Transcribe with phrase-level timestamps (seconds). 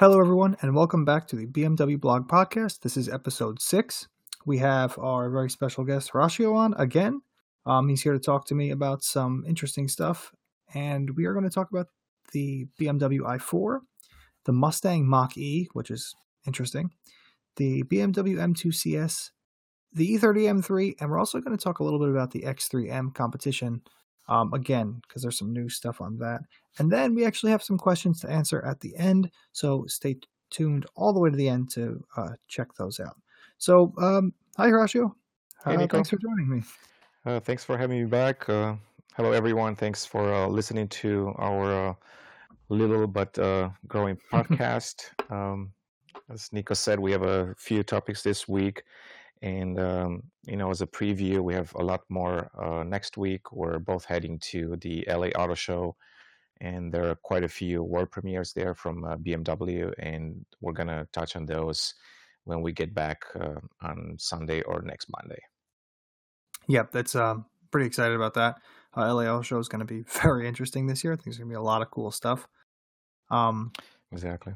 [0.00, 2.80] Hello, everyone, and welcome back to the BMW Blog Podcast.
[2.80, 4.08] This is episode six.
[4.46, 7.20] We have our very special guest, Horacio, on again.
[7.66, 10.32] Um, he's here to talk to me about some interesting stuff,
[10.72, 11.88] and we are going to talk about
[12.32, 13.80] the BMW i4,
[14.46, 16.14] the Mustang Mach E, which is
[16.46, 16.88] interesting,
[17.56, 19.32] the BMW M2 CS,
[19.92, 23.14] the E30 M3, and we're also going to talk a little bit about the X3M
[23.14, 23.82] competition
[24.30, 26.40] um, again, because there's some new stuff on that.
[26.78, 29.30] And then we actually have some questions to answer at the end.
[29.52, 30.16] So stay
[30.50, 33.16] tuned all the way to the end to uh, check those out.
[33.58, 35.12] So, um, hi, Horacio.
[35.64, 35.96] Hey, Uh, Nico.
[35.98, 36.62] thanks for joining me.
[37.26, 38.48] Uh, thanks for having me back.
[38.48, 38.76] Uh,
[39.16, 39.76] hello, everyone.
[39.76, 41.94] Thanks for uh, listening to our uh,
[42.70, 45.10] little but uh, growing podcast.
[45.30, 45.72] um,
[46.32, 48.84] as Nico said, we have a few topics this week.
[49.42, 53.52] And, um, you know, as a preview, we have a lot more uh, next week.
[53.52, 55.96] We're both heading to the LA Auto Show,
[56.60, 59.92] and there are quite a few world premieres there from uh, BMW.
[59.98, 61.94] And we're going to touch on those
[62.44, 65.40] when we get back uh, on Sunday or next Monday.
[66.68, 68.56] Yep, that's um, pretty excited about that.
[68.96, 71.14] Uh, Auto show is going to be very interesting this year.
[71.14, 72.46] I think there's going to be a lot of cool stuff.
[73.30, 73.72] Um,
[74.12, 74.54] Exactly.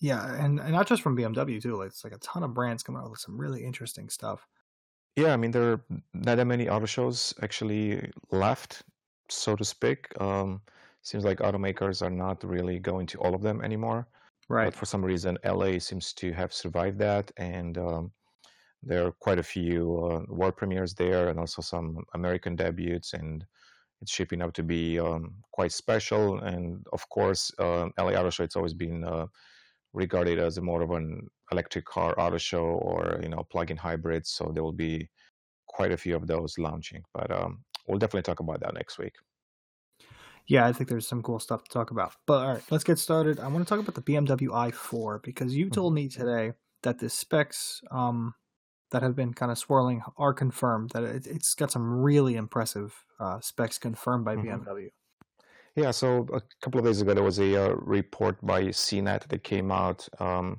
[0.00, 1.76] Yeah, and, and not just from BMW too.
[1.76, 4.46] Like, it's like a ton of brands coming out with some really interesting stuff.
[5.16, 5.80] Yeah, I mean, there are
[6.12, 8.82] not that many auto shows actually left,
[9.30, 10.08] so to speak.
[10.20, 10.60] Um,
[11.02, 14.06] seems like automakers are not really going to all of them anymore.
[14.48, 14.66] Right.
[14.66, 18.12] But for some reason, LA seems to have survived that, and um,
[18.82, 23.44] there are quite a few uh, world premieres there, and also some American debuts, and
[24.02, 26.38] it's shaping up to be um, quite special.
[26.40, 29.26] And of course, uh, LA Auto Show it's always been uh,
[29.96, 34.30] regarded as a more of an electric car auto show or you know plug-in hybrids.
[34.30, 35.10] So there will be
[35.68, 37.02] quite a few of those launching.
[37.14, 39.14] But um, we'll definitely talk about that next week.
[40.46, 42.14] Yeah, I think there's some cool stuff to talk about.
[42.26, 43.40] But all right, let's get started.
[43.40, 46.52] I want to talk about the BMW i4 because you told me today
[46.82, 48.34] that the specs um,
[48.90, 50.90] that have been kind of swirling are confirmed.
[50.94, 54.36] That it, it's got some really impressive uh, specs confirmed by Mhm.
[54.36, 54.90] BMW.
[55.76, 59.44] Yeah, so a couple of days ago, there was a uh, report by CNET that
[59.44, 60.08] came out.
[60.18, 60.58] Um,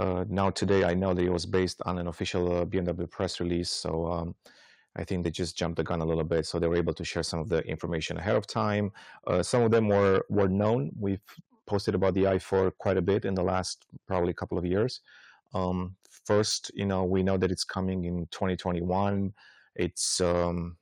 [0.00, 3.38] uh, now, today, I know that it was based on an official uh, BMW press
[3.38, 3.70] release.
[3.70, 4.34] So um,
[4.96, 6.44] I think they just jumped the gun a little bit.
[6.44, 8.90] So they were able to share some of the information ahead of time.
[9.28, 10.90] Uh, some of them were, were known.
[10.98, 11.22] We've
[11.66, 15.02] posted about the i4 quite a bit in the last probably couple of years.
[15.54, 19.32] Um, first, you know, we know that it's coming in 2021.
[19.76, 20.78] It's um,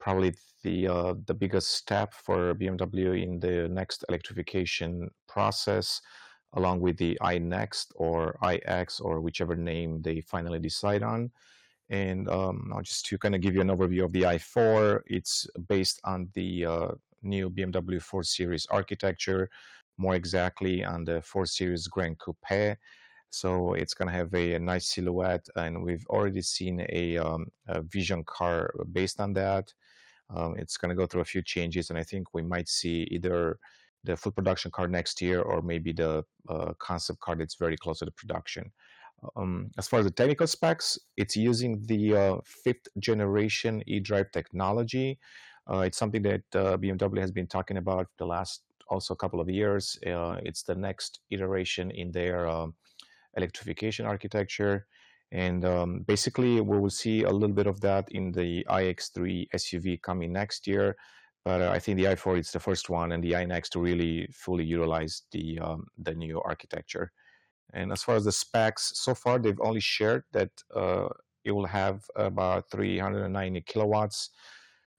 [0.00, 0.34] probably
[0.64, 6.00] the uh, the biggest step for BMW in the next electrification process,
[6.54, 11.30] along with the iNext or iX or whichever name they finally decide on.
[11.90, 16.00] And um, just to kind of give you an overview of the i4, it's based
[16.04, 16.88] on the uh,
[17.22, 19.50] new BMW 4 Series architecture,
[19.98, 22.78] more exactly on the 4 Series Grand Coupe.
[23.30, 27.46] So it's going to have a, a nice silhouette, and we've already seen a, um,
[27.68, 29.72] a vision car based on that.
[30.34, 33.08] Um, it's going to go through a few changes, and I think we might see
[33.10, 33.58] either
[34.04, 37.98] the full production car next year or maybe the uh, concept car that's very close
[37.98, 38.70] to the production.
[39.36, 45.18] Um, as far as the technical specs, it's using the uh, fifth generation eDrive technology.
[45.70, 49.48] Uh, it's something that uh, BMW has been talking about the last also couple of
[49.48, 49.98] years.
[50.06, 52.74] Uh, it's the next iteration in their um,
[53.36, 54.86] electrification architecture.
[55.32, 60.02] And um, basically, we will see a little bit of that in the iX3 SUV
[60.02, 60.96] coming next year.
[61.44, 64.28] But uh, I think the i4 is the first one, and the iNext to really
[64.32, 67.12] fully utilize the um, the new architecture.
[67.72, 71.08] And as far as the specs, so far they've only shared that uh,
[71.44, 74.30] it will have about 390 kilowatts,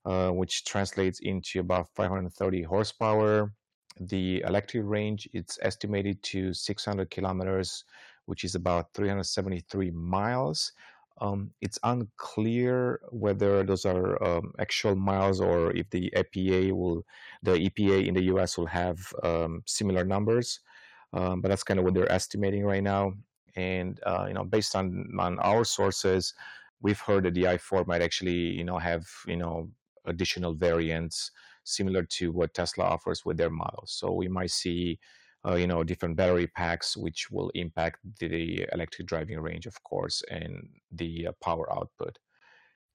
[0.04, 3.52] uh, which translates into about 530 horsepower.
[4.00, 7.84] The electric range it's estimated to 600 kilometers,
[8.26, 10.72] which is about 373 miles.
[11.20, 17.04] Um, it's unclear whether those are um, actual miles or if the EPA will,
[17.42, 18.58] the EPA in the U.S.
[18.58, 20.60] will have um, similar numbers.
[21.12, 23.12] Um, but that's kind of what they're estimating right now.
[23.54, 26.32] And uh, you know, based on on our sources,
[26.80, 29.68] we've heard that the i4 might actually you know have you know
[30.06, 31.30] additional variants
[31.64, 33.92] similar to what Tesla offers with their models.
[33.92, 34.98] So we might see
[35.46, 40.22] uh, you know different battery packs, which will impact the electric driving range, of course,
[40.30, 42.18] and the uh, power output.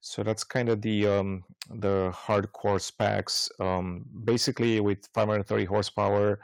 [0.01, 3.49] So that's kind of the um, the hardcore specs.
[3.59, 6.39] Um, basically, with 530 horsepower,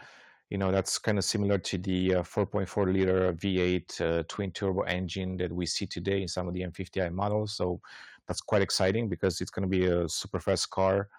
[0.50, 4.82] you know that's kind of similar to the uh, 4.4 liter V8 uh, twin turbo
[4.82, 7.56] engine that we see today in some of the M50i models.
[7.56, 7.80] So
[8.28, 11.10] that's quite exciting because it's going to be a super fast car.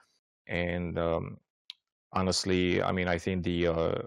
[0.46, 1.38] And um,
[2.12, 4.02] honestly, I mean, I think the uh,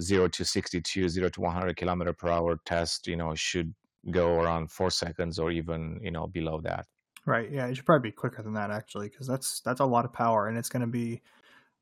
[0.00, 3.74] zero to 62, zero to 100 kilometer per hour test, you know, should
[4.10, 6.86] go around four seconds or even you know below that.
[7.26, 7.50] Right.
[7.50, 10.12] Yeah, it should probably be quicker than that actually, because that's that's a lot of
[10.12, 11.20] power, and it's going to be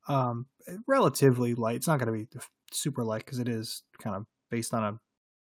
[0.07, 0.47] um,
[0.87, 1.77] relatively light.
[1.77, 2.39] It's not going to be
[2.71, 4.99] super light because it is kind of based on a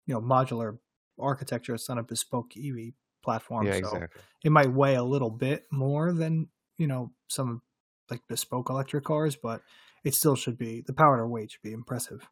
[0.06, 0.78] you know modular
[1.18, 1.74] architecture.
[1.74, 2.92] It's on a bespoke EV
[3.22, 4.22] platform, Yeah, so exactly.
[4.44, 7.62] it might weigh a little bit more than you know some
[8.10, 9.62] like bespoke electric cars, but
[10.04, 12.28] it still should be the power to weight should be impressive.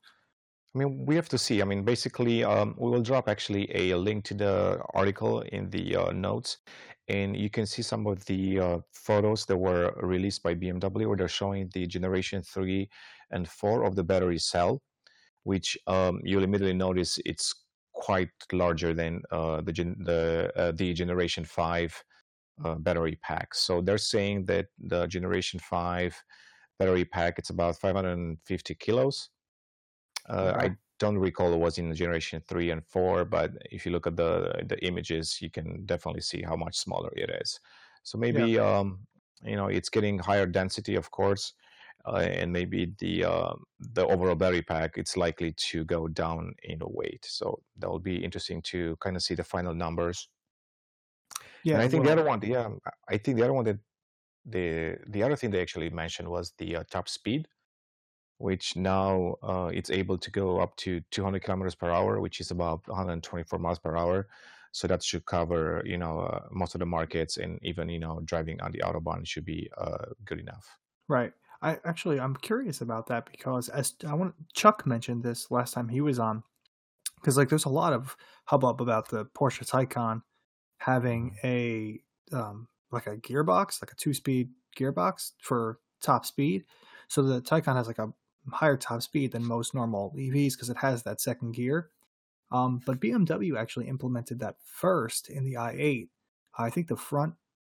[0.75, 1.61] I mean, we have to see.
[1.61, 5.97] I mean, basically, um, we will drop actually a link to the article in the
[5.97, 6.59] uh, notes,
[7.09, 11.17] and you can see some of the uh, photos that were released by BMW where
[11.17, 12.89] they're showing the generation three
[13.31, 14.83] and four of the battery cell,
[15.43, 17.55] which um, you'll immediately notice it's
[17.93, 22.03] quite larger than uh, the gen- the uh, the generation five
[22.65, 23.55] uh, battery pack.
[23.55, 26.17] So they're saying that the generation five
[26.79, 29.31] battery pack it's about 550 kilos
[30.33, 30.55] uh.
[30.59, 34.17] I don't recall it was in generation three and four, but if you look at
[34.17, 37.61] the the images, you can definitely see how much smaller it is.
[38.05, 38.47] So Yeah.
[38.47, 39.07] maybe um,
[39.43, 41.55] you know it's getting higher density, of course,
[42.07, 46.81] uh, and maybe the uh, the overall battery pack it's likely to go down in
[46.83, 47.25] weight.
[47.25, 50.29] So that will be interesting to kind of see the final numbers.
[51.73, 51.83] And Yeah.
[51.83, 52.71] I think the other one, yeah,
[53.09, 53.79] I think the other one that
[54.45, 57.49] the the other thing they actually mentioned was the uh, top speed
[58.43, 62.51] which now uh, it's able to go up to 200 kilometers per hour, which is
[62.51, 64.29] about 124 miles per hour.
[64.73, 68.21] So that should cover, you know, uh, most of the markets, and even you know,
[68.25, 70.79] driving on the autobahn should be uh, good enough.
[71.09, 71.33] Right.
[71.61, 75.89] I actually I'm curious about that because as I want Chuck mentioned this last time
[75.89, 76.43] he was on
[77.21, 78.17] because like there's a lot of
[78.47, 80.23] hubbub about the Porsche Taycan
[80.79, 82.01] having a
[82.33, 86.65] um like a gearbox, like a two-speed gearbox for top speed.
[87.09, 88.13] So the Taycan has like a
[88.53, 91.91] higher top speed than most normal EVs because it has that second gear.
[92.51, 96.11] Um, but BMW actually implemented that first in the i8.
[96.59, 97.35] I think the front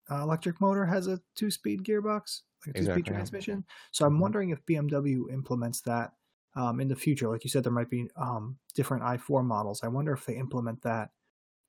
[0.10, 3.06] uh, electric motor has a two-speed gearbox, like a two-speed Exactly.
[3.06, 3.66] transmission.
[3.92, 4.20] So I'm Mhm.
[4.20, 6.14] wondering if BMW implements that
[6.56, 7.30] um, in the future.
[7.30, 9.84] Like you said, there might be um, different i4 models.
[9.84, 11.12] I wonder if they implement that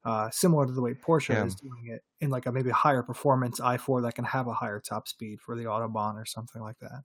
[0.05, 2.75] uh, similar to the way Porsche Yeah, is doing it in like a maybe a
[2.75, 6.63] higher performance i4 that can have a higher top speed for the autobahn or something
[6.63, 7.05] like that.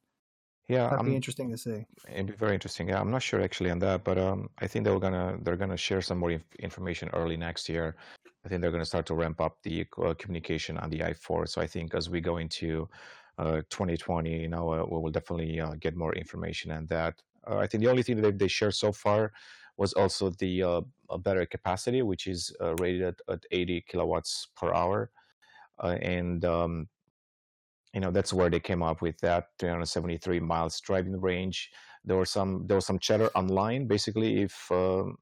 [0.69, 0.89] Yeah.
[0.89, 1.85] That'd be I'm interesting to see.
[2.07, 2.89] It'd be very interesting.
[2.89, 5.77] Yeah, I'm not sure actually on that, but um, I think they're gonna they're gonna
[5.77, 7.95] share some more inf- information early next year.
[8.45, 11.47] I think they're gonna start to ramp up the uh, communication on the i4.
[11.49, 12.87] So I think as we go into
[13.37, 17.21] uh, 2020, you know, uh, we will definitely uh, get more information on that.
[17.47, 19.33] Uh, I think the only thing that they shared so far
[19.77, 24.73] was also the uh, a battery capacity, which is uh, rated at 80 kilowatts per
[24.73, 25.09] hour,
[25.83, 26.87] uh, and um,
[27.93, 31.69] you know that's where they came up with that 373 miles driving range.
[32.05, 35.17] There was some there was some chatter online basically if um,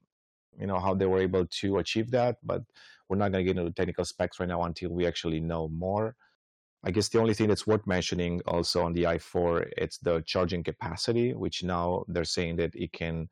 [0.58, 2.62] you know how they were able to achieve that but
[3.08, 6.14] we're not going to get into technical specs right now until we actually know more.
[6.84, 10.62] I guess the only thing that's worth mentioning also on the i4 it's the charging
[10.62, 13.28] capacity which now they're saying that it can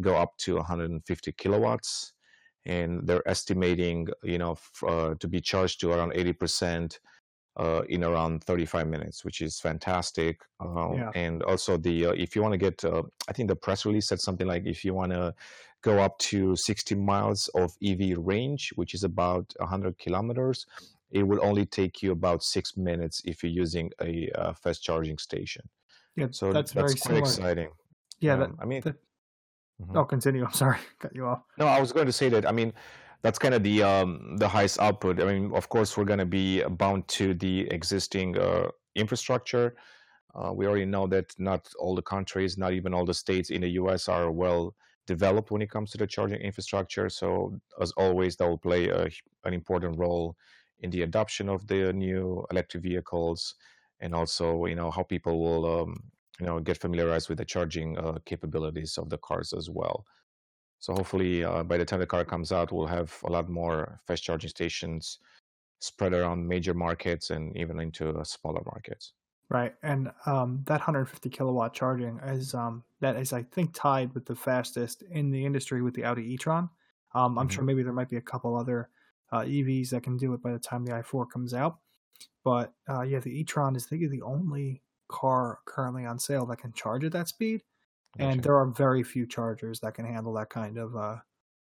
[0.00, 2.12] go up to 150 kilowatts
[2.66, 6.98] and they're estimating you know f- uh, to be charged to around 80%
[7.56, 10.40] uh, in around 35 minutes, which is fantastic.
[10.60, 11.10] Uh, Yeah.
[11.14, 14.06] and also the uh, if you want to get, uh, I think the press release
[14.08, 15.34] said something like if you want to
[15.82, 20.66] go up to 60 miles of EV range, which is about 100 kilometers,
[21.10, 25.18] it will only take you about six minutes if you're using a uh, fast charging
[25.18, 25.68] station.
[26.16, 27.20] Yeah, So that's that's very quite similar.
[27.22, 27.70] exciting.
[28.20, 28.96] Yeah, that, Um, I mean, that
[29.82, 29.96] mhm.
[29.96, 30.44] oh continue.
[30.44, 31.42] I'm sorry, cut you off.
[31.58, 32.46] No, I was going to say that.
[32.46, 32.72] I mean,
[33.22, 35.20] that's kind of the um, the highest output.
[35.20, 39.76] I mean, of course, we're going to be bound to the existing uh, infrastructure.
[40.34, 43.62] Uh, we already know that not all the countries, not even all the states in
[43.62, 44.08] the U.S.
[44.08, 44.74] are well
[45.06, 47.08] developed when it comes to the charging infrastructure.
[47.08, 49.08] So, as always, that will play a,
[49.44, 50.36] an important role
[50.80, 53.54] in the adoption of the new electric vehicles,
[54.00, 56.02] and also, you know, how people will, um,
[56.38, 60.06] you know, get familiarized with the charging uh, capabilities of the cars as well.
[60.80, 64.00] So hopefully, uh, by the time the car comes out, we'll have a lot more
[64.06, 65.20] fast charging stations
[65.80, 69.14] spread around major markets and even into uh, smaller markets.
[69.48, 74.26] Right, and um, that 150 kilowatt charging is um, that is I think tied with
[74.26, 76.70] the fastest in the industry with the Audi e-tron.
[77.14, 78.90] Um, I'm hmm sure maybe there might be a couple other
[79.32, 81.80] uh, EVs that can do it by the time the i4 comes out.
[82.44, 86.58] But uh, yeah, the e-tron is I think the only car currently on sale that
[86.58, 87.64] can charge at that speed,
[88.18, 91.16] and there are very few chargers that can handle that kind of uh,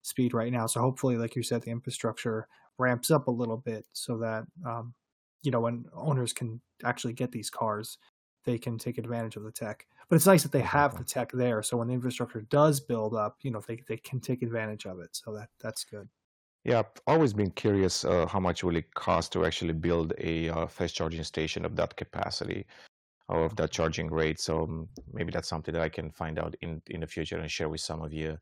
[0.03, 0.67] speed right now.
[0.67, 4.95] So hopefully, like you said, the infrastructure ramps up a little bit so that um,
[5.43, 7.99] you know when owners can actually get these cars
[8.45, 9.87] they can take advantage of the tech.
[10.09, 13.15] But it's nice that they have the tech there, so when the infrastructure does build
[13.15, 15.11] up, you know, they they can take advantage of it.
[15.13, 16.09] So that that's good.
[16.65, 20.49] Yeah, I've always been curious uh, how much will it cost to actually build a
[20.49, 22.67] uh, fast charging station of that capacity
[23.33, 24.41] of that charging rate.
[24.41, 27.51] So um, maybe that's something that I can find out in in the future and
[27.51, 28.39] share with some of you.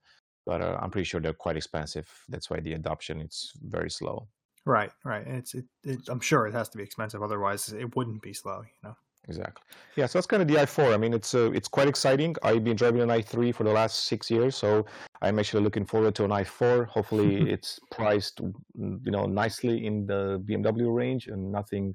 [0.46, 2.08] But uh, I'm pretty sure they're quite expensive.
[2.28, 4.28] That's why the adoption it's very slow.
[4.66, 5.26] Right, right.
[5.26, 8.32] And it's it, it I'm sure it has to be expensive, otherwise it wouldn't be
[8.32, 8.62] slow.
[8.62, 8.96] You know.
[9.28, 9.62] Exactly.
[9.96, 10.94] Yeah, so that's kind of the i4.
[10.94, 12.34] I mean, it's uh, it's quite exciting.
[12.42, 14.86] I've been driving an i3 for the last six years, so
[15.20, 16.86] I'm actually looking forward to an i4.
[16.86, 21.94] Hopefully, it's priced, mm, you know, nicely in the BMW range and nothing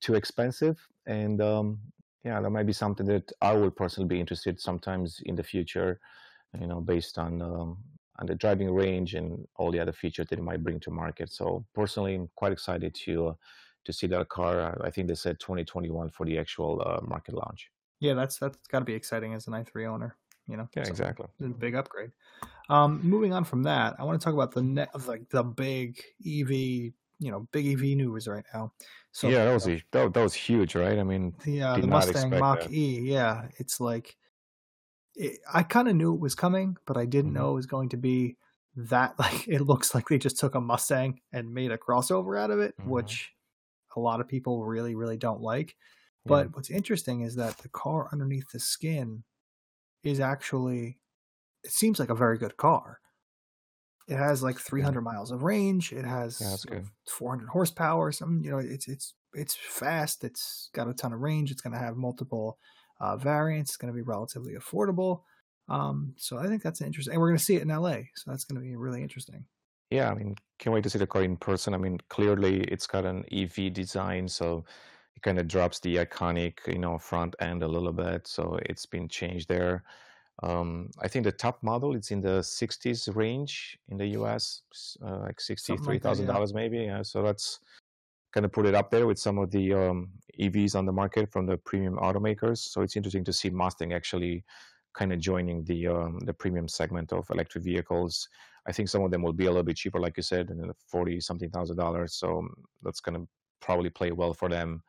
[0.00, 0.78] too expensive.
[1.06, 1.78] And um,
[2.24, 6.00] yeah, that might be something that I will personally be interested sometimes in the future,
[6.58, 7.78] you know, based on um,
[8.18, 11.32] on the driving range and all the other features that it might bring to market.
[11.32, 13.28] So personally, I'm quite excited to.
[13.28, 13.34] Uh,
[13.84, 14.80] to see that car.
[14.82, 17.70] I think they said 2021 for the actual uh, market launch.
[18.00, 20.16] Yeah, that's that's got to be exciting as an i3 owner.
[20.46, 20.68] You know.
[20.76, 21.26] Yeah, So, exactly.
[21.42, 22.10] a big upgrade.
[22.68, 25.42] Um, moving on from that, I want to talk about the net of like the
[25.42, 28.72] big EV, you know, big EV news right now.
[29.14, 30.98] So yeah, that was a, that, that was huge, right?
[30.98, 32.70] I mean, the uh, the Mustang Mach that.
[32.70, 33.00] E.
[33.00, 34.16] Yeah, it's like
[35.14, 37.34] it, I kind of knew it was coming, but I didn't Mhm.
[37.34, 38.36] know it was going to be
[38.76, 39.14] that.
[39.20, 42.60] Like it looks like they just took a Mustang and made a crossover out of
[42.60, 42.84] it, Mhm.
[42.84, 43.32] which
[43.96, 45.76] a lot of people really, really don't like.
[46.24, 46.44] Yeah.
[46.44, 49.24] But what's interesting is that the car underneath the skin
[50.04, 51.00] is actually
[51.64, 53.00] it seems like a very good car.
[54.06, 55.92] It has like 300 miles of range.
[55.92, 56.86] It has Yeah, that's good.
[57.08, 58.12] 400 horsepower.
[58.12, 60.24] Some, you know, it's it's it's fast.
[60.24, 61.50] It's got a ton of range.
[61.50, 62.58] It's going to have multiple
[63.00, 63.72] uh, variants.
[63.72, 65.22] It's going to be relatively affordable.
[65.68, 67.14] Um, so I think that's interesting.
[67.14, 67.96] And we're going to see it in LA.
[68.14, 69.46] So that's going to be really interesting.
[69.90, 71.74] Yeah, I mean, can't wait to see the car in person.
[71.74, 74.64] I mean, clearly it's got an EV design, so
[75.14, 78.26] it kind of drops the iconic, you know, front end a little bit.
[78.26, 79.84] So it's been changed there.
[80.42, 84.62] Um, I think the top model it's in the 60s range in the US,
[85.04, 86.24] uh, like Something like that, yeah.
[86.26, 86.78] $63,000 maybe.
[86.78, 87.60] Yeah, so that's
[88.32, 90.08] kind of put it up there with some of the um,
[90.40, 92.58] EVs on the market from the premium automakers.
[92.58, 94.44] So it's interesting to see Mustang actually
[94.92, 98.28] kind of joining the um, the premium segment of electric vehicles.
[98.66, 100.58] I think some of them will be a little bit cheaper, like you said, in
[100.58, 102.14] the forty something thousand dollars.
[102.14, 102.48] So
[102.82, 103.28] that's going to
[103.60, 104.82] probably play well for them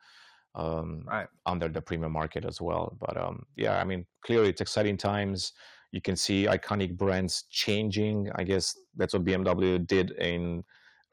[0.56, 1.28] um, Right.
[1.44, 2.96] under the premium market as well.
[3.00, 5.52] But um, yeah, I mean, clearly it's exciting times.
[5.92, 8.30] You can see iconic brands changing.
[8.34, 10.64] I guess that's what BMW did in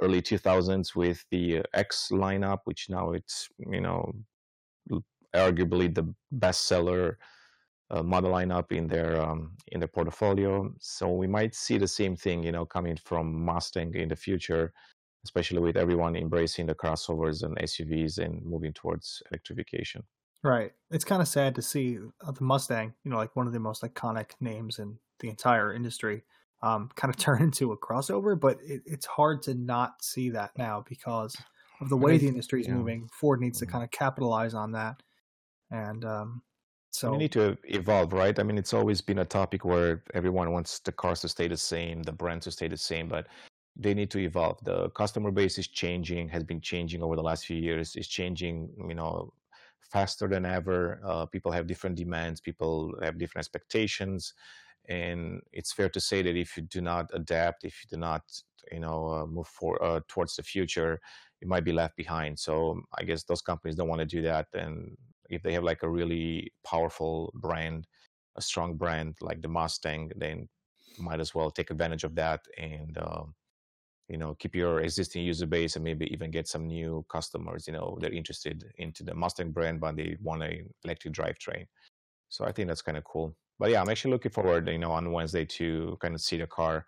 [0.02, 4.12] early 2000s with the X lineup, which now it's you know
[5.36, 7.16] arguably the bestseller
[7.92, 10.74] uh, model lineup in their um, in their portfolio.
[10.80, 14.74] So we might see the same thing, you know, coming from Mustang in the future,
[15.24, 20.04] especially with everyone embracing the crossovers and SUVs and moving towards electrification.
[20.44, 20.74] Right.
[20.92, 23.60] It's kind of sad to see uh, the Mustang, you know, like one of the
[23.60, 26.26] most iconic names in the entire industry,
[26.62, 28.38] um, kind of turn into a crossover.
[28.40, 31.46] But it, it's hard to not see that now because
[31.80, 32.70] of the way the industry is yeah.
[32.70, 33.08] moving.
[33.14, 33.72] Ford needs to Mhm.
[33.72, 35.02] kind of capitalize on that.
[35.72, 36.44] And um,
[36.92, 38.38] so, we need to evolve, right?
[38.40, 41.58] I mean, it's always been a topic where everyone wants the cars to stay the
[41.58, 43.28] same, the brand to stay the same, but
[43.76, 44.64] they need to evolve.
[44.64, 48.70] The customer base is changing, has been changing over the last few years, is changing,
[48.88, 49.34] you know,
[49.82, 51.00] faster than ever.
[51.06, 54.34] Uh, people have different demands, people have different expectations,
[54.90, 58.22] and it's fair to say that if you do not adapt, if you do not,
[58.72, 61.00] you know, uh, move for uh, towards the future,
[61.42, 62.38] you might be left behind.
[62.38, 64.96] So I guess those companies don't want to do that, and
[65.30, 67.88] if they have like a really powerful brand,
[68.36, 70.48] a strong brand like the Mustang, then
[71.00, 73.34] might as well take advantage of that and um,
[74.14, 77.66] you know keep your existing user base and maybe even get some new customers.
[77.68, 81.66] You know they're interested into the Mustang brand, but they want an electric drivetrain.
[82.30, 83.36] So I think that's kind of cool.
[83.60, 86.48] But yeah, I'm actually looking forward, you know, on Wednesday to kind of see the
[86.48, 86.86] car.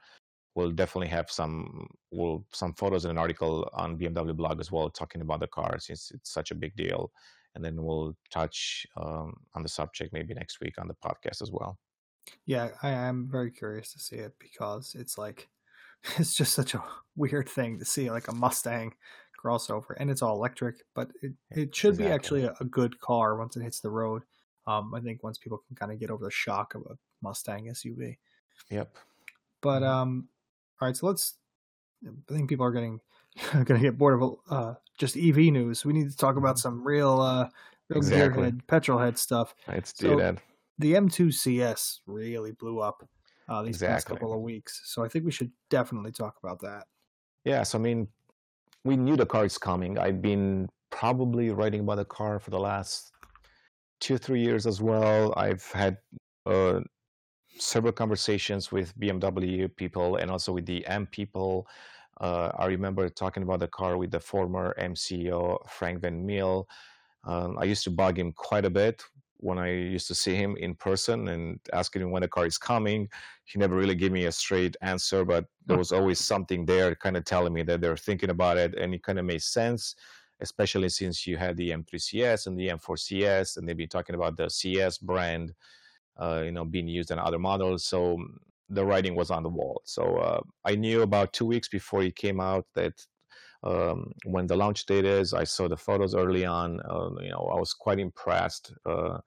[0.56, 4.90] We'll definitely have some will some photos and an article on BMW blog as well
[4.92, 7.12] talking about the car since it's such a big deal.
[7.56, 11.52] And then we'll touch um, on the subject maybe next week on the podcast as
[11.52, 11.80] well.
[12.46, 15.50] yeah, I am very curious to see it because it's like,
[16.18, 16.84] it's just such a
[17.16, 18.94] weird thing to see like a Mustang
[19.42, 23.38] crossover and it's all electric, but it, it should be actually a, a good car
[23.38, 24.24] once it hits the road.
[24.68, 27.66] Um, I think once people can kind of get over the shock of a Mustang
[27.70, 28.18] SUV.
[28.70, 28.96] Yep.
[29.62, 29.88] But Mhm.
[29.88, 30.30] um,
[30.82, 31.36] all right, so let's.
[32.06, 33.00] I think people are getting
[33.54, 35.86] going to get bored of uh, just EV news.
[35.86, 36.60] We need to talk about Mhm.
[36.60, 37.50] some real, uh,
[37.90, 38.44] real Exactly.
[38.52, 39.56] gearhead, petrol head stuff.
[39.68, 40.42] Let's do So that.
[40.80, 43.08] the M2 CS really blew up
[43.48, 46.86] uh, these past couple of weeks, so I think we should definitely talk about that.
[47.44, 48.08] Yeah, so I mean,
[48.84, 49.98] we knew the car is coming.
[49.98, 53.12] I've been probably writing about the car for the last
[54.00, 55.34] two three years as well.
[55.38, 55.98] I've had
[56.46, 56.82] uh,
[57.58, 61.68] several conversations with BMW people and also with the M people.
[62.22, 66.68] Uh, I remember talking about the car with the former MCO Frank Van Meel.
[67.26, 69.04] Um, I used to bug him quite a bit
[69.46, 72.58] when I used to see him in person and asking him when the car is
[72.58, 73.08] coming.
[73.46, 77.16] He never really gave me a straight answer, but there was always something there kind
[77.16, 79.96] of telling me that they're thinking about it, and it kind of made sense,
[80.42, 84.50] especially since you had the M3CS and the M4CS, and they've been talking about the
[84.50, 85.54] CS brand,
[86.20, 87.86] uh, you know, being used in other models.
[87.86, 88.18] So
[88.70, 89.84] the writing was on the wall.
[89.86, 92.94] So uh, I knew about two weeks before he came out that
[93.66, 95.34] um, when the launch date is.
[95.34, 96.80] I saw the photos early on.
[96.90, 99.18] Uh, you know, I was quite impressed uh,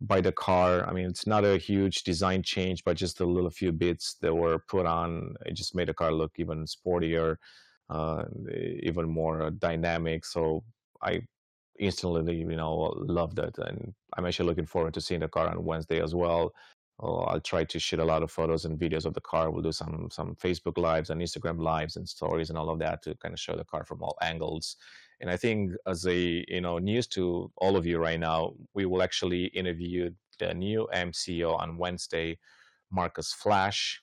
[0.00, 0.86] by the car.
[0.88, 4.34] I mean, it's not a huge design change, but just a little few bits that
[4.34, 5.34] were put on.
[5.46, 7.36] It just made the car look even sportier,
[7.88, 8.24] uh,
[8.82, 10.24] even more dynamic.
[10.24, 10.62] So
[11.02, 11.22] I
[11.78, 15.64] instantly, you know, loved it, and I'm actually looking forward to seeing the car on
[15.64, 16.52] Wednesday as well.
[17.02, 19.50] Oh, I'll try to shoot a lot of photos and videos of the car.
[19.50, 23.02] We'll do some some Facebook lives and Instagram lives and stories and all of that
[23.04, 24.76] to kind of show the car from all angles.
[25.20, 28.84] And I think as a you know news to all of you right now, we
[28.84, 32.38] will actually interview the new MCO on Wednesday,
[32.90, 34.02] Markus Flasch.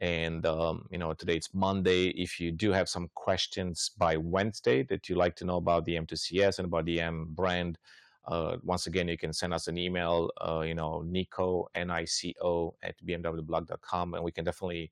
[0.00, 2.08] And um, you know today it's Monday.
[2.08, 5.96] If you do have some questions by Wednesday that you like to know about the
[5.96, 7.78] M2CS and about the M brand,
[8.26, 12.94] uh, once again, you can send us an email, uh, you know, Nico, N-I-C-O at
[13.04, 14.90] bmwblog.com, and we can definitely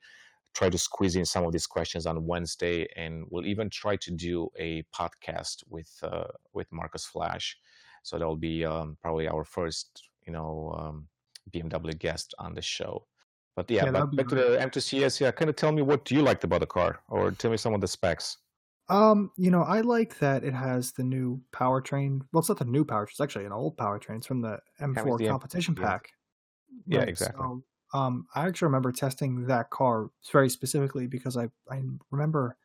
[0.52, 4.10] try to squeeze in some of these questions on Wednesday, and we'll even try to
[4.10, 7.56] do a podcast with uh, with Markus Flasch.
[8.02, 11.06] So that'll be um, probably our first, you know, um,
[11.50, 13.06] BMW guest on the show.
[13.54, 15.20] But yeah, yeah but back to the M2CS.
[15.20, 17.74] Yeah, kind of tell me what you liked about the car, or tell me some
[17.74, 18.38] of the specs.
[18.90, 22.22] Um, you know, I like that it has the new powertrain.
[22.32, 24.16] Well, it's not the new powertrain; it's actually an old powertrain.
[24.16, 26.10] It's from the M4 the competition M- pack.
[26.86, 27.40] Yeah, yeah exactly.
[27.40, 27.62] So,
[27.98, 32.56] um, I actually remember testing that car very specifically because I I remember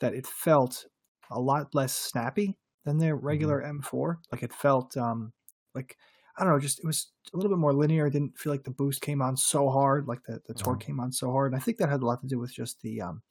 [0.00, 0.86] that it felt
[1.30, 3.80] a lot less snappy than the regular mm-hmm.
[3.80, 4.18] M4.
[4.30, 5.32] Like it felt um
[5.74, 5.96] like
[6.38, 8.06] I don't know, just it was a little bit more linear.
[8.06, 10.92] It didn't feel like the boost came on so hard, like the the torque mm-hmm.
[10.92, 11.52] came on so hard.
[11.52, 13.22] And I think that had a lot to do with just the um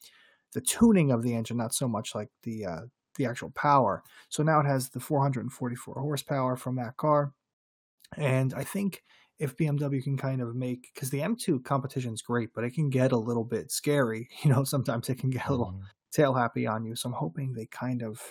[0.54, 2.82] the tuning of the engine, not so much like the uh,
[3.16, 4.04] the actual power.
[4.30, 7.34] So now it has the 444 horsepower from that car,
[8.18, 9.04] and I think
[9.40, 12.90] if BMW can kind of make because the M2 competition is great, but it can
[12.90, 14.30] get a little bit scary.
[14.44, 15.86] You know, sometimes it can get a little mm-hmm.
[16.12, 16.96] tail happy on you.
[16.96, 18.22] So I'm hoping they kind of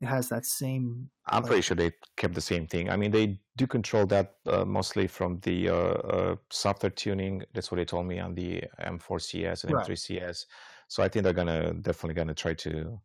[0.00, 1.08] it has that same.
[1.26, 2.90] I'm pretty sure they kept the same thing.
[2.90, 7.42] I mean, they do control that uh, mostly from the uh, uh, software tuning.
[7.54, 9.86] That's what they told me on the M4CS and right.
[9.86, 10.44] M3CS.
[10.88, 13.00] So I think they're gonna definitely gonna try to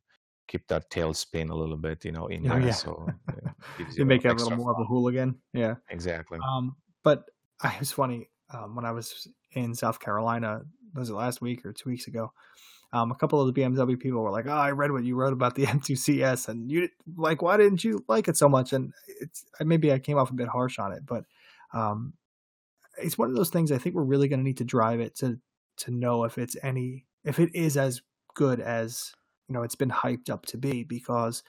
[0.47, 2.67] keep that tail spin a little bit, you know, in oh, there.
[2.67, 2.71] Yeah.
[2.71, 3.07] So
[3.95, 4.81] you make it a little more fun.
[4.81, 5.39] of a hooligan.
[5.53, 6.39] Yeah, exactly.
[6.45, 7.23] Um, but
[7.61, 10.61] I, was funny um, when I was in South Carolina.
[10.93, 12.33] Was it last week or two weeks ago?
[12.93, 15.31] Um, a couple of the BMW people were like, "Oh, I read what you wrote
[15.31, 18.91] about the M2CS, and you like, why didn't you like it so much?" And
[19.21, 21.23] it's maybe I came off a bit harsh on it, but
[21.73, 22.13] um,
[22.97, 23.71] it's one of those things.
[23.71, 25.39] I think we're really going to need to drive it to
[25.77, 28.01] to know if it's any if it is as
[28.35, 29.13] good as
[29.47, 31.43] you know it's been hyped up to be because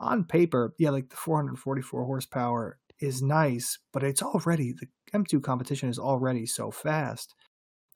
[0.00, 5.88] on paper yeah like the 444 horsepower is nice but it's already the m2 competition
[5.88, 7.34] is already so fast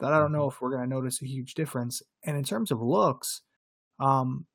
[0.01, 0.55] that i don't know mm-hmm.
[0.55, 3.43] if we're going to notice a huge difference and in terms of looks
[3.99, 4.47] um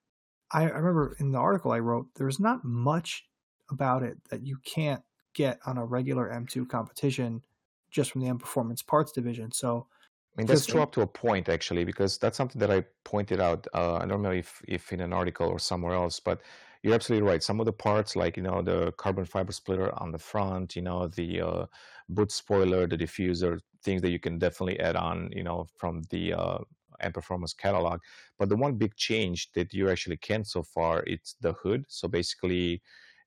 [0.51, 3.25] I, I remember in the article i wrote there's not much
[3.69, 5.01] about it that you can't
[5.33, 7.43] get on a regular m2 competition
[7.89, 9.87] just from the m performance parts division so
[10.35, 13.41] I mean, that's true up to a point, actually, because that's something that I pointed
[13.41, 13.67] out.
[13.73, 16.41] Uh, I don't know if, if in an article or somewhere else, but
[16.83, 17.43] you're absolutely right.
[17.43, 20.81] Some of the parts, like you know, the carbon fiber splitter on the front, you
[20.81, 21.65] know, the uh,
[22.09, 26.33] boot spoiler, the diffuser, things that you can definitely add on, you know, from the
[26.33, 26.57] uh,
[27.01, 27.99] M Performance catalog.
[28.39, 31.85] But the one big change that you actually can so far, it's the hood.
[31.87, 32.81] So basically,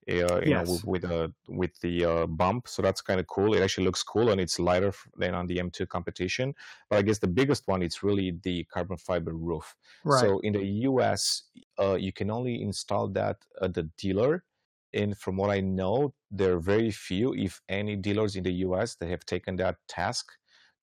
[0.09, 0.67] uh, you yes.
[0.67, 2.69] know, with, with, uh, with the uh, bump.
[2.69, 3.55] So that's kind of cool.
[3.55, 6.55] It actually looks cool and it's lighter than on the M2 competition.
[6.91, 9.75] But I guess the biggest one is really the carbon fiber roof.
[10.05, 10.21] Right.
[10.21, 11.45] So in the US,
[11.79, 14.45] uh, you can only install that at the dealer.
[14.93, 18.95] And from what I know, there are very few, if any, dealers in the US
[18.97, 20.33] that have taken that task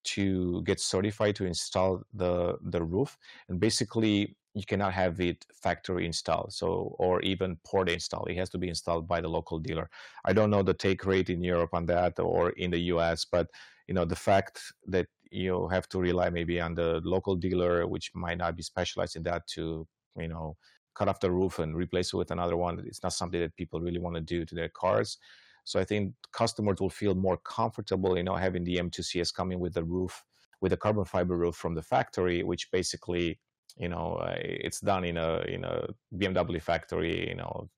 [0.04, 3.16] to get certified to install the the roof.
[3.48, 8.28] And basically, you cannot have it factory installed so or even port installed.
[8.28, 9.88] It has to be installed by the local dealer.
[10.24, 13.48] I don't know the take rate in europe on that or in the us but
[13.88, 18.10] you know the fact that you have to rely maybe on the local dealer which
[18.14, 19.86] might not be specialized in that to
[20.16, 20.56] you know
[20.94, 23.80] cut off the roof and replace it with another one it's not something that people
[23.80, 25.18] really want to do to their cars.
[25.64, 29.60] So I think customers will feel more comfortable, you know, having the M2 CS coming
[29.60, 30.24] with the roof,
[30.60, 33.38] with a carbon fiber roof from the factory, which basically,
[33.76, 37.70] you know, uh, it's done in a in a BMW factory, you know,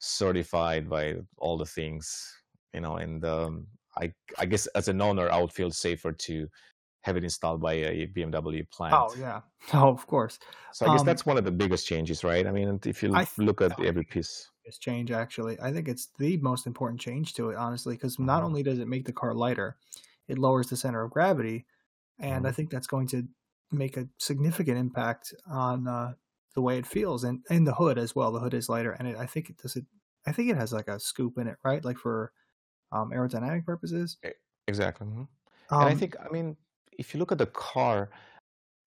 [0.00, 2.32] certified by all the things,
[2.74, 6.48] you know, and um, I I guess as an owner, I would feel safer to
[7.02, 9.08] have it installed by a BMW plant.
[9.08, 9.42] Oh yeah,
[9.74, 10.38] oh of course.
[10.72, 12.46] So I guess Um, that's one of the biggest changes, right?
[12.46, 14.48] I mean, if you I think look at every piece.
[14.64, 15.58] biggest change actually.
[15.60, 18.78] I think it's the most important change to it, honestly, because not hmm only does
[18.78, 19.78] it make the car lighter,
[20.28, 21.66] it lowers the center of gravity,
[22.18, 23.28] and I hmm think that's going to
[23.72, 26.14] make a significant impact on uh,
[26.54, 28.32] the way it feels and and the hood as well.
[28.32, 29.86] The hood is lighter, and it, I think it does it.
[30.26, 31.84] I think it has like a scoop in it, right?
[31.84, 32.32] Like for
[32.92, 34.18] um, aerodynamic purposes.
[34.68, 35.06] Exactly.
[35.06, 35.28] mhm.
[35.80, 36.56] And I Um, think, I mean,
[36.98, 38.10] if you look at the car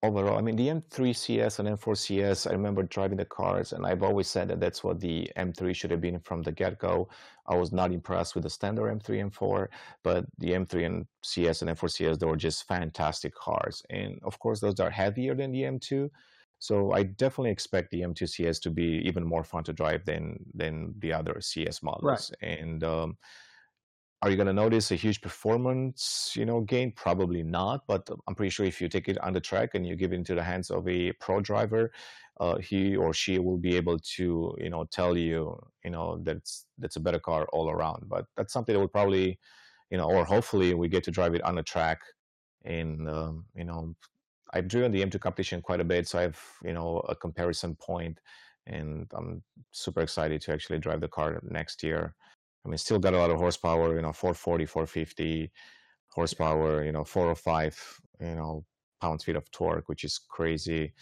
[0.02, 3.86] overall, I mean, the M3 CS and M4 CS, I remember driving the cars, and
[3.86, 7.10] I've always said that that's what the M3 should have been from the get-go.
[7.48, 9.70] I was not impressed with the standard M3 and 4,
[10.04, 13.84] but the M3 and CS and M4 CS, they were just fantastic cars.
[13.90, 16.10] And of course, those are heavier than the M2.
[16.60, 20.38] So I definitely expect the M2 CS to be even more fun to drive than
[20.54, 21.92] than the other CS right.
[21.92, 22.32] models.
[22.42, 23.18] And um,
[24.22, 26.92] are you going to notice a huge performance, you know, gain?
[26.92, 29.96] Probably not, but I'm pretty sure if you take it on the track and you
[29.96, 31.92] give it into the hands of a pro driver,
[32.40, 36.38] uh, he or she will be able to, you know, tell you, you know, that
[36.38, 38.10] it's that's a better car all around.
[38.10, 39.40] But that's something that will probably,
[39.90, 42.00] you know, or hopefully we get to drive it on the track.
[42.66, 43.96] And um, you know,
[44.54, 47.76] I've driven the M2 competition quite a bit, so I have, you know, a comparison
[47.76, 48.20] point,
[48.66, 52.16] and I'm super excited to actually drive the car next year.
[52.66, 55.52] I mean, still got a lot of horsepower, you know, 440, 450
[56.12, 58.66] horsepower, you know, 405, you know,
[59.02, 60.94] pound feet of torque, which is crazy.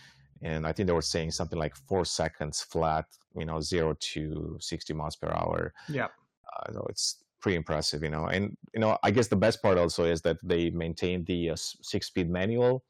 [0.41, 4.57] And I think they were saying something like four seconds flat, you know, zero to
[4.59, 5.73] 60 miles per hour.
[5.87, 6.09] Yeah.
[6.53, 8.25] Uh, so it's pretty impressive, you know.
[8.27, 11.55] And, you know, I guess the best part also is that they maintain the uh,
[11.55, 12.85] six speed manual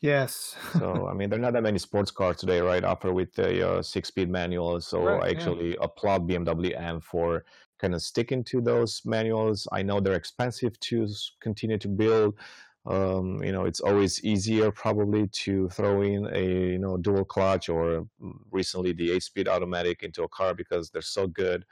[0.00, 0.56] Yes.
[0.78, 3.78] so, I mean, there are not that many sports cars today, right, offer with a
[3.78, 4.80] uh, six-speed manual.
[4.80, 5.20] So right.
[5.20, 5.30] I Yeah.
[5.30, 7.44] actually applaud BMW M for
[7.82, 9.68] kind of sticking to those manuals.
[9.72, 11.08] I know they're expensive to
[11.40, 12.38] continue to build.
[12.86, 17.68] Um, you know, it's always easier probably to throw in a you know dual clutch
[17.68, 21.64] or mm, recently the eight-speed automatic into a car because they're so good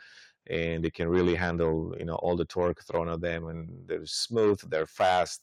[0.48, 4.06] and they can really handle you know all the torque thrown at them and they're
[4.06, 5.42] smooth, they're fast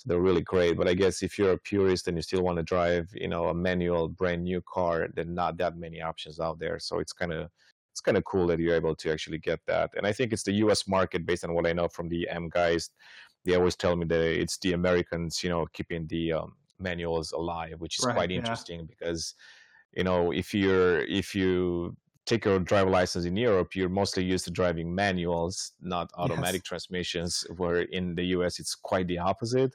[0.00, 0.78] so they're really great.
[0.78, 3.48] But I guess if you're a purist and you still want to drive, you know,
[3.48, 6.78] a manual brand new car, are not that many options out there.
[6.78, 7.50] So it's kind of
[7.90, 9.90] it's kind of cool that you're able to actually get that.
[9.96, 10.86] And I think it's the U.S.
[10.88, 12.90] market, based on what I know from the M guys.
[13.44, 17.80] They always tell me that it's the Americans, you know, keeping the um, manuals alive,
[17.80, 18.06] which is Right.
[18.06, 18.40] quite Yeah.
[18.40, 19.34] interesting because,
[19.92, 24.44] you know, if you're if you take your driver license in Europe, you're mostly used
[24.44, 26.22] to driving manuals, not Yes.
[26.22, 27.44] automatic transmissions.
[27.56, 28.60] Where in the U.S.
[28.60, 29.74] it's quite the opposite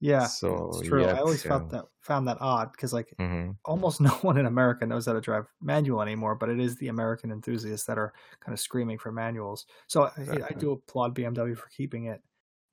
[0.00, 1.06] Yeah, so it's true.
[1.06, 1.44] I always yeah.
[1.44, 5.12] felt that found that odd because like hmm almost no one in America knows how
[5.14, 8.98] to drive manual anymore, but it is the American enthusiasts that are kind of screaming
[8.98, 9.66] for manuals.
[9.88, 12.22] So I, I do applaud BMW for keeping it.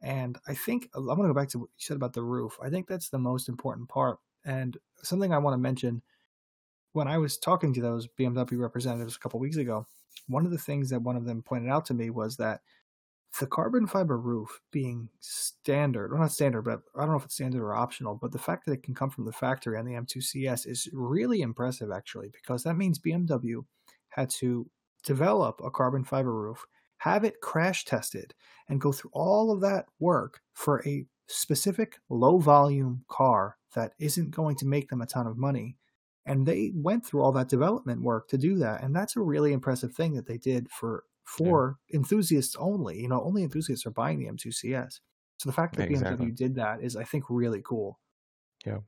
[0.02, 2.58] And I think I'm going to go back to what you said about the roof.
[2.62, 4.20] I think that's the most important part.
[4.44, 6.02] And something I want to mention
[6.94, 9.86] when I was talking to those BMW representatives a couple weeks ago,
[10.28, 12.62] one of the things that one of them pointed out to me was that
[13.40, 17.36] the carbon fiber roof being standard, well, not standard, but I don't know if it's
[17.36, 19.94] standard or optional, but the fact that it can come from the factory on the
[19.94, 23.64] M2CS is really impressive, actually, because that means BMW
[24.10, 24.70] had to
[25.04, 26.66] develop a carbon fiber roof,
[26.98, 28.34] have it crash tested,
[28.68, 34.32] and go through all of that work for a specific low volume car that isn't
[34.32, 35.78] going to make them a ton of money.
[36.26, 38.84] And they went through all that development work to do that.
[38.84, 41.06] And that's a really impressive thing that they did for
[41.40, 43.00] Yeah, for enthusiasts only.
[43.00, 45.00] You know, only enthusiasts are buying the M2CS.
[45.38, 46.28] So the fact that exactly.
[46.28, 48.00] BMW did that is, I think, really cool.
[48.66, 48.80] Yeah,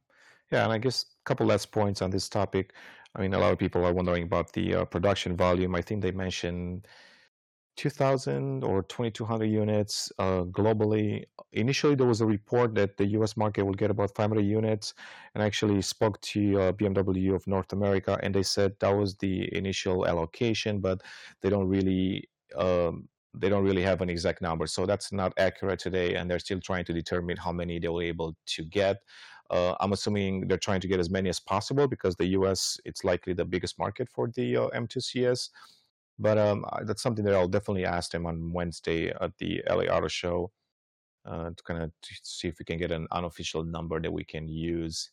[0.52, 2.74] yeah, and I guess a couple last points on this topic.
[3.16, 5.76] I mean, a lot of people are wondering about the uh, production volume.
[5.76, 6.88] I think they mentioned
[7.78, 11.24] 2,000 or 2,200 units uh, globally.
[11.54, 13.36] Initially, there was a report that the U.S.
[13.36, 14.94] market will get about 500 units,
[15.34, 19.16] and I actually spoke to uh, BMW of North America, and they said that was
[19.18, 21.02] the initial allocation, but
[21.42, 25.80] they don't really um, they don't really have an exact number, so that's not accurate
[25.80, 28.98] today, and they're still trying to determine how many they were able to get.
[29.50, 32.80] Uh, I'm assuming they're trying to get as many as possible because the U.S.
[32.86, 35.50] it's likely the biggest market for the uh, M2CS.
[36.20, 40.08] But um, that's something that I'll definitely ask them on Wednesday at the LA Auto
[40.08, 40.52] Show
[41.26, 44.48] uh, to kind of see if we can get an unofficial number that we can
[44.48, 45.10] use,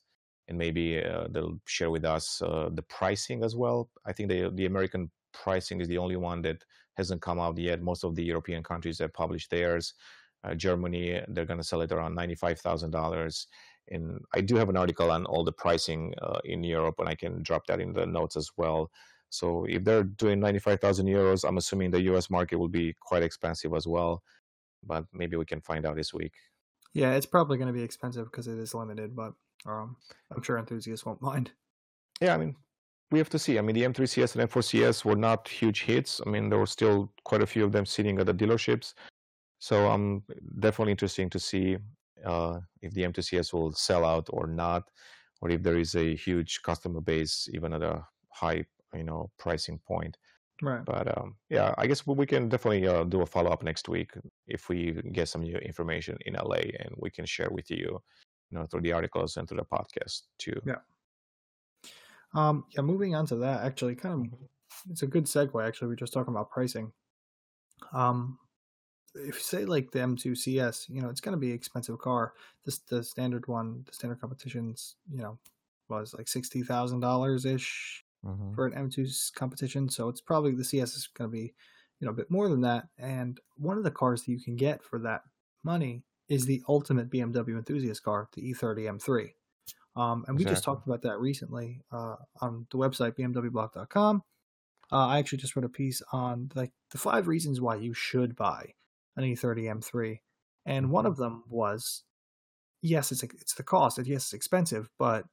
[0.49, 3.89] and maybe uh, they'll share with us uh, the pricing as well.
[4.05, 6.65] I think the the American pricing is the only one that
[6.97, 7.83] hasn't come out yet.
[7.83, 9.95] Most of the European countries have published theirs.
[10.43, 13.47] Uh, Germany, they're going to sell it around ninety-five thousand dollars.
[13.89, 17.15] And I do have an article on all the pricing uh, in Europe, and I
[17.15, 18.91] can drop that in the notes as well.
[19.31, 22.31] So if they're doing ninety-five thousand euros, I'm assuming the U.S.
[22.31, 24.23] market will be quite expensive as well.
[24.83, 26.33] But maybe we can find out this week.
[26.95, 29.33] Yeah, it's probably going to be expensive because it is limited, but
[29.67, 29.97] um,
[30.35, 31.53] I'm sure enthusiasts won't mind.
[32.21, 32.57] Yeah, I mean,
[33.11, 33.59] we have to see.
[33.59, 36.21] I mean, the M3CS and M4CS were not huge hits.
[36.25, 38.95] I mean, there were still quite a few of them sitting at the dealerships.
[39.59, 40.23] So I'm um,
[40.61, 41.77] definitely interesting to see
[42.25, 44.91] uh, if the M2CS will sell out or not,
[45.43, 49.79] or if there is a huge customer base even at a high, you know, pricing
[49.87, 50.17] point.
[50.63, 50.85] Right.
[50.85, 54.13] But um, yeah, I guess we can definitely uh, do a follow up next week
[54.47, 58.01] if we get some new information in LA, and we can share with you,
[58.51, 60.59] you know, through the articles and through the podcast too.
[60.67, 60.77] Yeah.
[62.35, 62.65] Um.
[62.71, 62.83] Yeah.
[62.83, 64.39] Moving on to that, actually, kind of,
[64.91, 65.67] it's a good segue.
[65.67, 66.93] Actually, we are just talking about pricing.
[67.93, 68.39] Um.
[69.13, 71.99] If you say like the M2 CS, you know, it's going to be an expensive
[71.99, 72.35] car.
[72.65, 75.37] This the standard one, the standard competitions, you know,
[75.89, 78.55] was like sixty thousand dollars ish mm-hmm.
[78.55, 79.89] for an M2 competition.
[79.89, 81.55] So it's probably the CS is going to be,
[82.01, 82.89] you know, a bit more than that.
[82.99, 85.23] And one of the cars that you can get for that
[85.65, 89.31] money is the ultimate BMW enthusiast car, the E30 M3.
[90.01, 90.55] Um, and we exactly.
[90.55, 94.23] just talked about that recently uh, on the website bmwblog.com.
[94.93, 98.35] Uh, I actually just wrote a piece on like the five reasons why you should
[98.35, 98.73] buy
[99.17, 100.21] an E30 M3,
[100.65, 102.03] and one of them was,
[102.81, 103.99] yes, it's it's the cost.
[103.99, 105.27] Yes, it's expensive, but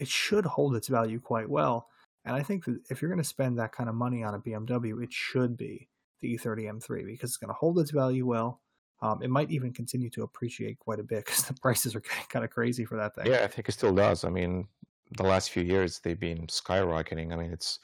[0.00, 1.86] it should hold its value quite well.
[2.24, 4.40] And I think that if you're going to spend that kind of money on a
[4.40, 5.88] BMW, it should be
[6.20, 8.60] the E30 M3 because it's going to hold its value well.
[9.02, 12.44] Um, it might even continue to appreciate quite a bit because the prices are kind
[12.44, 13.26] of crazy for that thing.
[13.26, 14.24] Yeah, I think it still does.
[14.24, 14.68] I mean,
[15.16, 17.32] the last few years they've been skyrocketing.
[17.32, 17.78] I mean, it's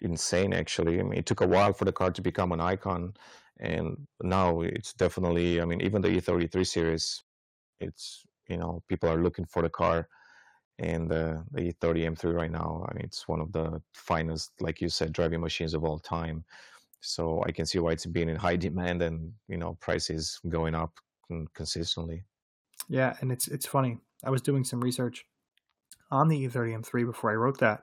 [0.00, 0.98] insane actually.
[0.98, 3.14] I mean, it took a while for the car to become an icon,
[3.60, 5.60] and now it's definitely.
[5.60, 7.22] I mean, even the E33 series,
[7.80, 10.08] it's you know people are looking for the car
[10.78, 12.84] and the, the E30 M3 right now.
[12.88, 16.44] I mean, it's one of the finest, like you said, driving machines of all time.
[17.02, 20.74] So I can see why it's been in high demand and you know prices going
[20.74, 20.92] up
[21.54, 22.24] consistently.
[22.88, 23.98] Yeah, and it's it's funny.
[24.24, 25.26] I was doing some research
[26.10, 27.82] on the E30 M3 before I wrote that,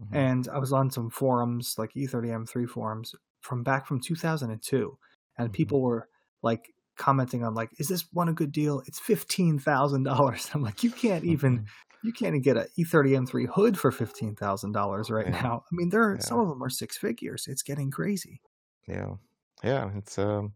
[0.00, 0.16] mm-hmm.
[0.16, 4.98] and I was on some forums like E30 M3 forums from back from 2002,
[5.38, 5.52] and mm-hmm.
[5.52, 6.08] people were
[6.42, 8.82] like commenting on like, "Is this one a good deal?
[8.86, 11.66] It's fifteen thousand dollars." I'm like, you can't even mm-hmm
[12.02, 15.42] you can't even get an E30 M3 hood for fifteen thousand dollars right yeah.
[15.42, 15.64] now.
[15.70, 16.20] I mean, there are yeah.
[16.20, 17.46] some of them are six figures.
[17.48, 18.40] It's getting crazy.
[18.88, 19.16] Yeah,
[19.62, 20.50] yeah, it's a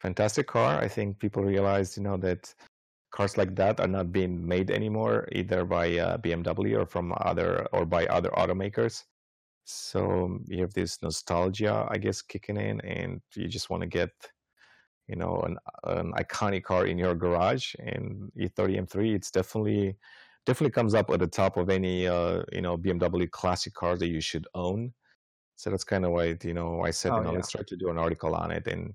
[0.00, 0.78] fantastic car.
[0.80, 2.54] I think people realize, you know, that
[3.12, 7.66] cars like that are not being made anymore, either by uh, BMW or from other
[7.72, 9.04] or by other automakers.
[9.66, 14.12] So you have this nostalgia, I guess, kicking in, and you just want to get,
[15.06, 17.74] you know, an an iconic car in your garage.
[17.78, 19.96] And E30 M3, it's definitely
[20.46, 24.08] definitely comes up at the top of any uh, you know BMW classic car that
[24.08, 24.92] you should own.
[25.58, 27.36] So that's kind of why you know I said oh, you know yeah.
[27.38, 28.94] let's try to do an article on it, and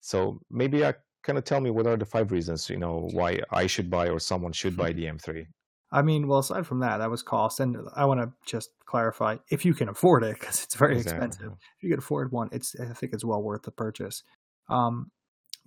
[0.00, 3.40] so maybe I kind of tell me what are the five reasons you know why
[3.50, 5.44] I should buy or someone should buy the M3.
[5.90, 9.38] I mean, well, aside from that, that was cost, and I want to just clarify
[9.50, 11.26] if you can afford it because it's very exactly.
[11.26, 11.52] expensive.
[11.52, 14.22] If you can afford one, it's I think it's well worth the purchase.
[14.68, 15.10] Um,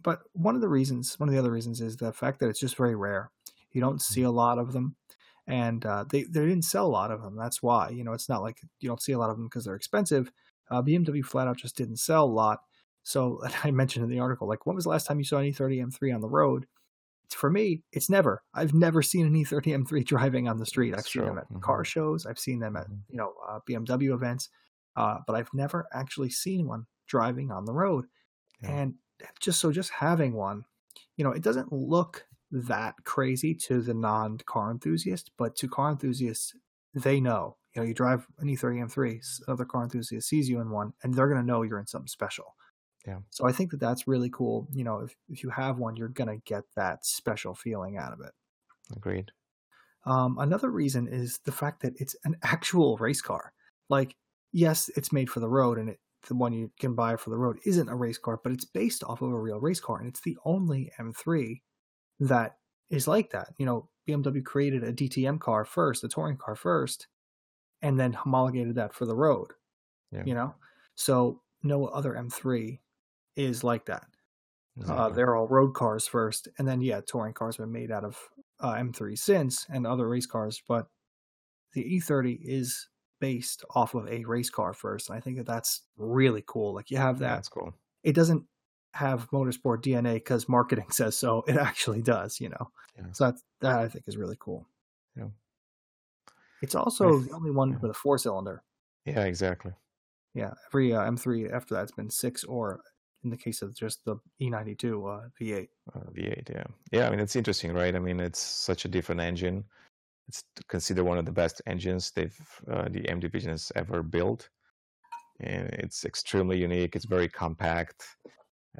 [0.01, 2.59] but one of the reasons, one of the other reasons, is the fact that it's
[2.59, 3.31] just very rare.
[3.73, 4.29] You don't see mm-hmm.
[4.29, 4.95] a lot of them
[5.47, 7.35] and uh, they they didn't sell a lot of them.
[7.35, 9.65] That's why you know it's not like you don't see a lot of them because
[9.65, 10.31] they're expensive.
[10.69, 12.59] Uh, BMW flat out just didn't sell a lot.
[13.03, 15.45] So I mentioned in the article, like when was the last time you saw an
[15.45, 16.65] E30 M3 on the road?
[17.29, 18.41] For me, it's never.
[18.53, 20.93] I've never seen an E30 M3 driving on the street.
[20.93, 21.29] I've seen true.
[21.29, 21.59] them at mm-hmm.
[21.59, 22.25] car shows.
[22.25, 22.95] I've seen them at mm-hmm.
[23.09, 24.49] you know uh, BMW events,
[24.95, 28.05] uh, but I've never actually seen one driving on the road.
[28.61, 28.71] Yeah.
[28.71, 28.95] And
[29.39, 30.65] just so just having one,
[31.15, 35.91] you know, it doesn't look that crazy to the non car enthusiast, but to car
[35.91, 36.53] enthusiasts,
[36.93, 37.57] they know.
[37.75, 41.13] You know, you drive an E30 M3, other car enthusiast sees you in one, and
[41.13, 42.55] they're going to know you're in something special.
[43.05, 43.19] Yeah.
[43.29, 44.67] So I think that that's really cool.
[44.73, 48.13] You know, if, if you have one, you're going to get that special feeling out
[48.13, 48.31] of it.
[48.95, 49.31] Agreed.
[50.05, 53.53] Um, another reason is the fact that it's an actual race car.
[53.89, 54.15] Like,
[54.51, 57.37] yes, it's made for the road, and it, the one you can buy for the
[57.37, 60.07] road isn't a race car, but it's based off of a real race car, and
[60.07, 61.61] it's the only M3
[62.19, 62.57] that
[62.89, 63.53] is like that.
[63.57, 67.07] You know, BMW created a DTM car first, a touring car first,
[67.81, 69.51] and then homologated that for the road.
[70.11, 70.23] Yeah.
[70.25, 70.55] You know,
[70.95, 72.79] so no other M3
[73.35, 74.07] is like that.
[74.87, 78.03] Uh, they're all road cars first, and then yeah, touring cars have been made out
[78.03, 78.15] of
[78.59, 80.61] uh, M3 since, and other race cars.
[80.67, 80.87] But
[81.73, 82.87] the E30 is
[83.19, 85.09] based off of a race car first.
[85.09, 86.73] And I think that that's really cool.
[86.73, 87.35] Like you have that.
[87.35, 87.73] That's cool.
[88.03, 88.43] It doesn't
[88.93, 91.43] have motorsport DNA because marketing says so.
[91.47, 92.71] It actually does, you know.
[92.97, 93.11] Yeah.
[93.11, 94.67] So that that I think is really cool.
[95.15, 95.27] Yeah.
[96.61, 97.77] It's also th- the only one yeah.
[97.81, 98.63] with a four cylinder.
[99.05, 99.71] Yeah, exactly.
[100.33, 102.81] Yeah, every uh, M3 after that's been six, or
[103.23, 105.67] in the case of just the E92 uh, V8.
[105.95, 107.07] Uh, V8, yeah, yeah.
[107.07, 107.95] I mean, it's interesting, right?
[107.95, 109.63] I mean, it's such a different engine.
[110.27, 112.37] It's considered one of the best engines they've
[112.69, 114.49] uh, the M division has ever built,
[115.39, 116.95] and it's extremely unique.
[116.95, 118.05] It's very compact.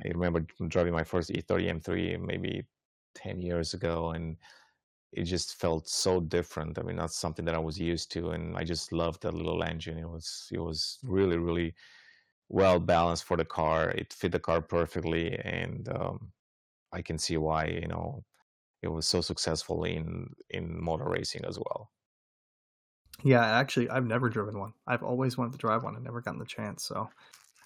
[0.04, 2.68] I remember driving my first E30 M3 maybe
[3.16, 4.38] ten years ago, and
[5.14, 6.80] it just felt so different.
[6.80, 9.64] I mean, that's something that I was used to, and I just loved that little
[9.64, 9.98] engine.
[9.98, 11.76] It was it was really really
[12.50, 13.92] well balanced for the car.
[13.92, 16.34] It fit the car perfectly, and um,
[16.94, 18.26] I can see why you know
[18.84, 21.92] it was so successful in in motor racing as well.
[23.24, 24.74] Yeah, actually, I've never driven one.
[24.86, 26.84] I've always wanted to drive one and never gotten the chance.
[26.84, 27.10] So,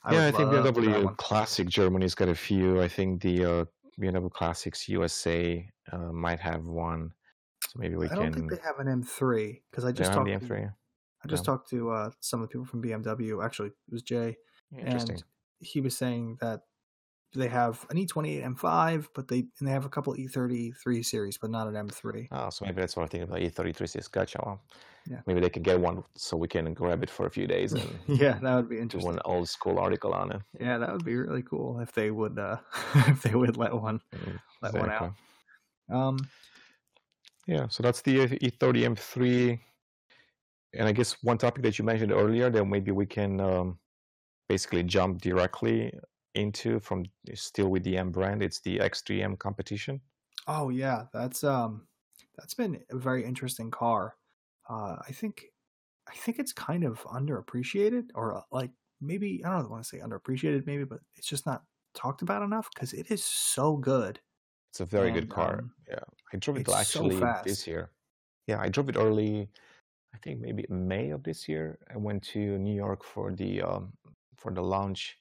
[0.04, 1.18] I yeah, I think love to drive BMW.
[1.18, 2.82] Classic Germany's got a few.
[2.82, 3.66] I think the uh,
[4.00, 7.14] BMW Classics USA uh, might have one,
[7.68, 10.32] so maybe we I don't think they have an M3 because I just have the
[10.32, 10.74] talked to M3.
[11.24, 13.44] I just Yeah, talked to uh, some of the people from BMW.
[13.46, 14.38] Actually, it was Jay,
[14.76, 15.18] interesting.
[15.18, 15.24] and
[15.60, 16.62] he was saying that
[17.34, 21.50] they have an E28 M5, but they and they have a couple E33 series, but
[21.52, 22.32] not an M3.
[22.32, 24.08] Oh, so maybe that's what I think about E33 series.
[24.08, 24.60] Gotcha.
[25.06, 25.24] Yeah.
[25.28, 28.00] maybe they can get one so we can grab it for a few days and
[28.08, 29.10] yeah, that would be do interesting.
[29.10, 30.42] an old school article on it.
[30.60, 32.58] Yeah, that would be really cool if they would uh
[33.08, 35.14] if they would let one Mm, let one out.
[35.92, 36.32] Um
[37.48, 39.62] Yeah, so that's the E30 M3.
[40.74, 43.80] And I guess one topic that you mentioned earlier that maybe we can um,
[44.50, 45.94] basically jump directly
[46.36, 50.02] into from still with the M brand, it's the X3M competition.
[50.48, 51.88] oh yeah, that's um
[52.38, 54.18] that's been a very interesting car.
[54.70, 55.46] Uh I think
[56.08, 60.00] I think it's kind of underappreciated or uh, like maybe I don't want to say
[60.00, 61.66] underappreciated maybe, but it's just not
[61.96, 64.22] talked about enough cuz it is so good
[64.70, 65.66] It's a very good car.
[65.66, 67.92] um Yeah, I drove it it's so actually this year.
[68.48, 69.50] Yeah, I drove it early.
[70.16, 71.80] I think maybe May of this year.
[71.90, 73.98] I went to New York for the um,
[74.38, 75.20] for the launch,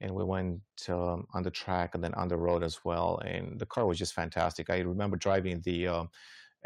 [0.00, 3.20] and we went um, on the track and then on the road as well.
[3.24, 4.70] And the car was just fantastic.
[4.70, 6.10] I remember driving the um,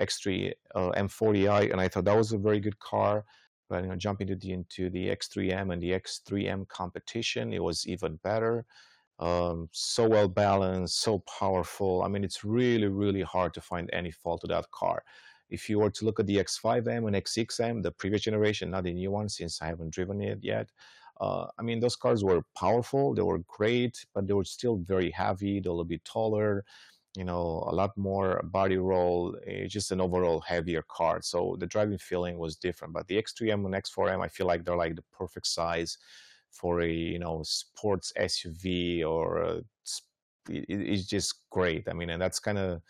[0.00, 3.24] X3 uh, M40i, and I thought that was a very good car.
[3.68, 7.86] But you know, jumping into the into the X3M and the X3M competition, it was
[7.86, 8.66] even better.
[9.18, 12.02] Um, so well balanced, so powerful.
[12.02, 15.04] I mean, it's really, really hard to find any fault to that car.
[15.48, 18.92] If you were to look at the X5M and X6M, the previous generation, not the
[18.92, 20.70] new one, since I haven't driven it yet,
[21.22, 25.10] uh, I mean, those cars were powerful, they were great, but they were still very
[25.10, 26.64] heavy, they're a little bit taller,
[27.16, 31.20] you know, a lot more body roll, eh, just an overall heavier car.
[31.22, 32.94] So the driving feeling was different.
[32.94, 35.98] But the X3M and X4M, I feel like they're like the perfect size
[36.50, 39.62] for a you know sports SUV or a,
[40.48, 41.88] it- it's just great.
[41.88, 42.82] I mean, and that's kind of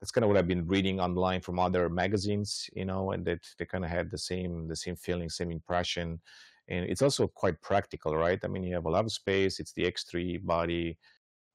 [0.00, 3.40] that's kind of what I've been reading online from other magazines, you know, and that
[3.58, 6.20] they kind of had the same the same feeling, same impression,
[6.68, 8.38] and it's also quite practical, right?
[8.44, 9.58] I mean, you have a lot of space.
[9.58, 10.98] It's the X3 body,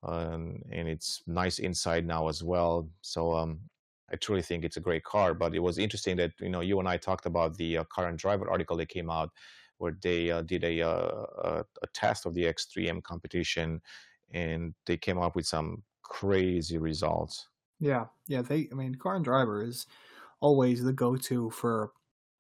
[0.02, 2.90] um, and it's nice inside now as well.
[3.02, 3.60] So um,
[4.12, 5.34] I truly think it's a great car.
[5.34, 8.08] But it was interesting that you know you and I talked about the uh, car
[8.08, 9.30] and driver article that came out
[9.78, 13.82] where they uh, did a, uh, a test of the X3M competition,
[14.32, 17.50] and they came up with some crazy results.
[17.80, 18.42] Yeah, yeah.
[18.42, 19.88] They, I mean, Car and Driver is
[20.40, 21.92] always the go-to for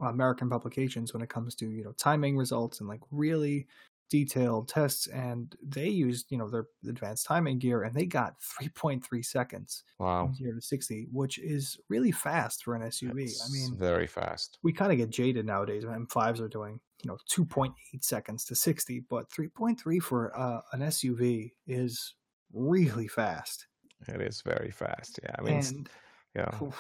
[0.08, 3.68] American publications when it comes to you know timing results and like really
[4.10, 5.08] detailed tests.
[5.08, 10.32] And they used you know their advanced timing gear, and they got 3.3 seconds Wow,
[10.36, 13.10] zero to 60, which is really fast for an SUV.
[13.10, 14.60] I mean, very fast.
[14.64, 15.86] we kind of get jaded nowadays.
[15.86, 20.82] when M5s are doing you know 2.8 seconds to 60, but 3.3 for uh, an
[20.82, 22.16] SUV is
[22.54, 23.68] really fast.
[24.08, 25.20] It is very fast.
[25.24, 25.90] Yeah, I mean, And
[26.36, 26.78] yeah, Oof.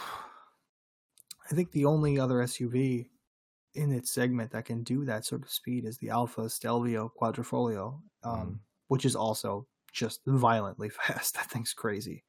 [1.50, 3.08] I think the only other SUV
[3.76, 8.00] in its segment that can do that sort of speed is the Alfa Stelvio Quadrifoglio,
[8.24, 11.36] mm, um, which is also just violently fast.
[11.36, 12.24] That thing's crazy.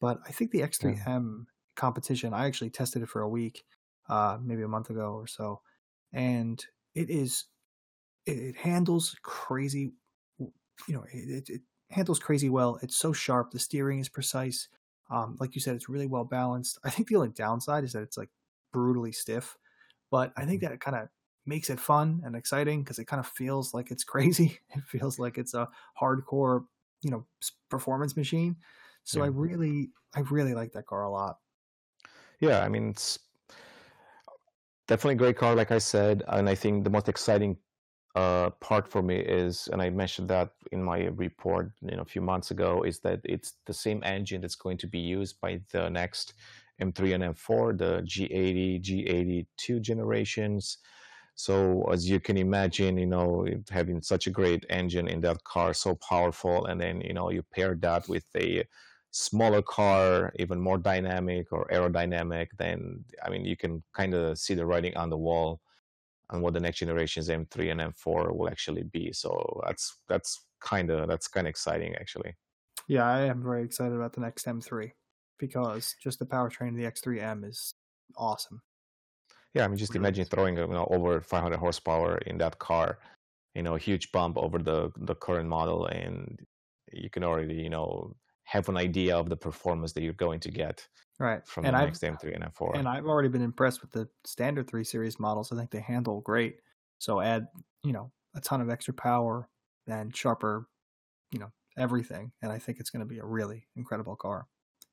[0.00, 1.46] But I think the X3M
[1.76, 3.64] competition, I actually tested it for a week,
[4.08, 5.60] uh, maybe a month ago or so,
[6.12, 7.44] and it is
[8.26, 9.92] it, it handles crazy.
[10.38, 12.78] You know, it, it, it handles crazy well.
[12.82, 13.50] It's so sharp.
[13.50, 14.68] The steering is precise.
[15.10, 16.78] Um, like you said, it's really well balanced.
[16.84, 18.30] I think the only downside is that it's like
[18.72, 19.56] brutally stiff,
[20.10, 21.08] but I think mhm, that it kind of
[21.46, 24.58] makes it fun and exciting because it kind of feels like it's crazy.
[24.70, 25.68] It feels like it's a
[26.00, 26.66] hardcore,
[27.02, 27.26] you know,
[27.68, 28.56] performance machine.
[29.04, 31.38] So I really, I really like that car a lot.
[32.40, 32.60] yeah.
[32.60, 33.18] I mean, it's
[34.86, 37.58] definitely a great car, like I said, and I think the most exciting
[38.14, 42.06] uh, part for me is, and I mentioned that in my report, you know, a
[42.06, 45.62] few months ago, is that it's the same engine that's going to be used by
[45.72, 46.34] the next
[46.80, 50.78] M3 and M4, the G80, G82 generations.
[51.34, 55.72] So as you can imagine, you know, having such a great engine in that car,
[55.72, 58.64] so powerful, and then you know you pair that with a
[59.12, 64.54] smaller car, even more dynamic or aerodynamic, then I mean you can kind of see
[64.54, 65.60] the writing on the wall
[66.30, 69.12] on what the next generation's M3 and M4 will actually be.
[69.12, 72.34] So that's that's kind of that's kind of exciting actually.
[72.88, 74.90] Yeah, I am very excited about the next M3
[75.38, 77.74] because just the powertrain of the X3M is
[78.16, 78.62] awesome.
[79.54, 82.98] Yeah, I mean, just imagine throwing you know over 500 horsepower in that car,
[83.54, 86.38] you know, a huge bump over the the current model, and
[86.92, 88.14] you can already you know
[88.44, 90.86] have an idea of the performance that you're going to get
[91.18, 92.78] right from and the I've, next M3 and M4.
[92.78, 95.52] and I've already been impressed with the standard three series models.
[95.52, 96.56] I think they handle great.
[96.98, 97.46] So add
[97.82, 99.48] you know a ton of extra power
[99.86, 100.68] and sharper,
[101.32, 104.46] you know everything, and I think it's going to be a really incredible car.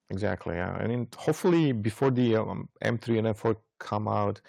[0.09, 0.55] Exactly.
[0.55, 0.71] Yeah.
[0.73, 4.39] I mean, hopefully before the um, M3 and M4 come out,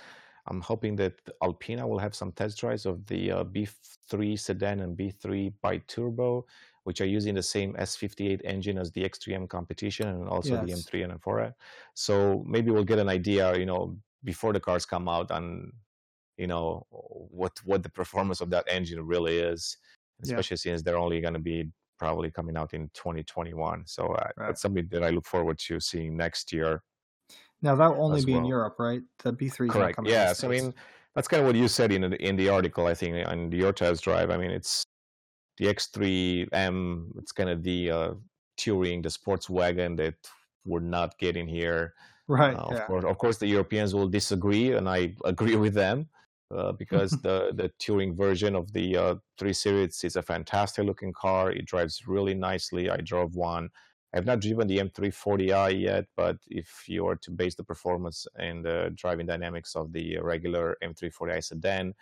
[0.49, 4.97] I'm hoping that Alpina will have some test drives of the uh, B3 sedan and
[4.97, 6.47] B3 bi-turbo,
[6.85, 11.05] which are using the same S58 engine as the X3M competition and also the M3
[11.05, 11.55] and M4.
[11.95, 15.73] So maybe we'll get an idea, you know, before the cars come out on,
[16.37, 19.79] you know, what what the performance of that engine really is,
[20.23, 20.37] Yeah.
[20.37, 23.87] especially since they're only going to be probably coming out in 2021.
[23.87, 24.47] So uh, Right.
[24.49, 26.83] that's something that I look forward to seeing next year.
[27.63, 28.45] Now that'll only As be in.
[28.45, 29.03] Europe, right?
[29.23, 29.99] The B3 is Correct.
[30.05, 30.33] Yeah.
[30.33, 30.75] So I mean,
[31.15, 32.87] that's kind of what you said in the, in the article.
[32.87, 34.31] I think on your test drive.
[34.31, 34.85] I mean, it's
[35.57, 37.13] the X3M.
[37.19, 38.15] It's kind of the uh,
[38.57, 40.15] touring, the sports wagon that
[40.65, 41.95] we're not getting here.
[42.29, 42.55] right?
[42.55, 42.87] Uh, of yeah.
[42.87, 46.09] course, of course, the Europeans will disagree, and I agree with them
[46.55, 51.13] uh, because the the touring version of the uh, three series is a fantastic looking
[51.13, 51.53] car.
[51.53, 52.91] It drives really nicely.
[52.91, 53.71] I drove one.
[54.15, 58.65] I've not driven the M340i yet, but if you were to base the performance and
[58.65, 61.93] the driving dynamics of the regular M340i sedan,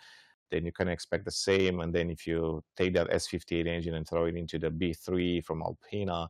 [0.51, 1.81] then you can expect the same.
[1.81, 5.61] And then if you take that S58 engine and throw it into the B3 from
[5.61, 6.29] Alpina,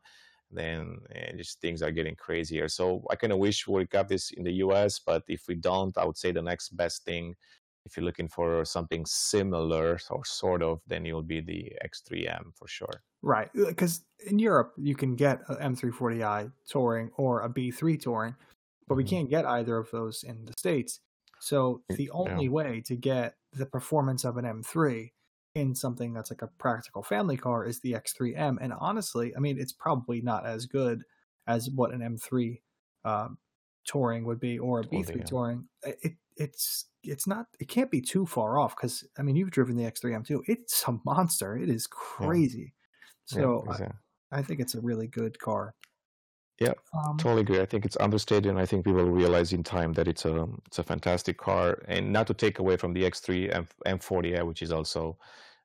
[0.49, 2.67] then eh, just things are getting crazier.
[2.67, 5.95] So I kind of wish we got this in the US, but if we don't,
[5.97, 7.35] I would say the next best thing,
[7.85, 12.67] if you're looking for something similar or sort of, then it'll be the X3M for
[12.67, 13.03] sure.
[13.21, 18.35] Right, because in Europe you can get a M340i touring or a B3 touring,
[18.87, 19.09] but we Mhm.
[19.09, 20.99] can't get either of those in the states.
[21.39, 22.09] So the yeah.
[22.13, 25.13] only way to get the performance of an M3
[25.53, 28.57] in something that's like a practical family car is the X3M.
[28.61, 31.03] And honestly, I mean, it's probably not as good
[31.47, 32.61] as what an M3
[33.05, 33.37] um,
[33.85, 35.23] touring would be or a Would be, B3 yeah.
[35.23, 35.69] touring.
[35.83, 39.75] It it's it's not it can't be too far off because I mean you've driven
[39.77, 40.43] the X3M too.
[40.47, 41.57] It's a monster.
[41.57, 42.73] It is crazy.
[43.31, 43.97] Yeah, So I, exactly.
[44.31, 45.75] I think it's a really good car.
[46.59, 47.59] Yeah, Um, Totally agree.
[47.59, 50.47] I think it's understated, and I think people will realize in time that it's a
[50.67, 51.81] it's a fantastic car.
[51.87, 55.17] And not to take away from the X3 M M40i, which is also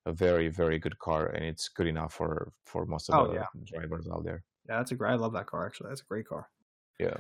[0.07, 3.35] a very very good car, and it's good enough for for most of oh the
[3.35, 4.43] yeah, drivers out there.
[4.69, 5.13] yeah, that's a great.
[5.13, 5.91] I love that car actually.
[5.91, 6.49] That's a great car.
[6.99, 7.17] Yeah,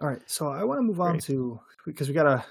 [0.00, 1.24] All right, so I want to move on great.
[1.24, 2.44] to because we got to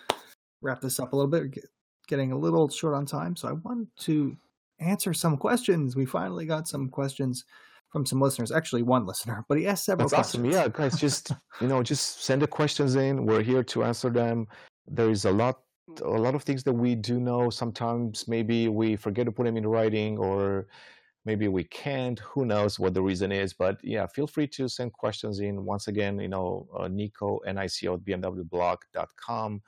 [0.68, 1.44] wrap this up a little bit.
[1.44, 1.64] We're
[2.08, 4.38] getting a little short on time, so I want to
[4.80, 5.96] answer some questions.
[5.96, 7.46] We finally got some questions
[7.90, 8.52] from some listeners.
[8.52, 10.42] Actually, one listener, but he asked several That's awesome.
[10.42, 10.64] questions.
[10.64, 13.26] Yeah, guys, just you know, just send the questions in.
[13.26, 14.48] We're here to answer them.
[14.88, 15.60] There is a lot
[16.04, 17.50] a lot of things that we do know.
[17.50, 20.68] Sometimes maybe we forget to put them in writing, or
[21.26, 22.20] maybe we can't.
[22.20, 23.54] Who knows what the reason is?
[23.54, 25.64] But yeah, feel free to send questions in.
[25.64, 29.62] Once again, you know, uh, Nico N-I-C-O at bmwblog.com.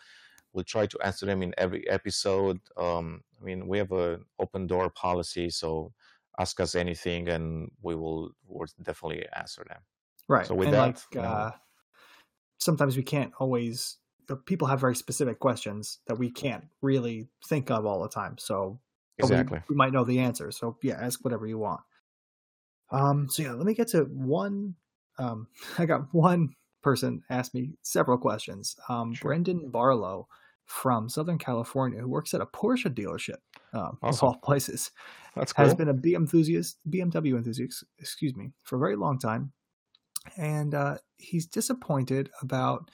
[0.54, 2.60] We'll try to answer them in every episode.
[2.76, 5.94] Um, I mean, we have an open door policy, so
[6.40, 9.82] ask us anything, and we will we'll definitely answer them.
[10.28, 11.52] Right, So with and that, like you know, uh,
[12.58, 13.98] sometimes we can't always.
[14.46, 18.36] People have very specific questions that we can't really think of all the time.
[18.38, 18.80] So
[19.20, 19.62] but we, exactly.
[19.70, 20.52] we might know the answer.
[20.52, 21.82] So yeah, ask whatever you want.
[22.92, 24.76] Um, so yeah, let me get to one.
[25.18, 25.48] Um,
[25.78, 28.76] I got one person asked me several questions.
[28.88, 29.30] Um, Sure.
[29.30, 30.28] Brendan Barlow
[30.66, 33.38] from Southern California, who works at a Porsche dealership,
[33.74, 34.92] um, of all places,
[35.36, 39.52] That's has been a BM enthusiast, BMW enthusiast, excuse me, for a very long time,
[40.38, 42.92] and uh, he's disappointed about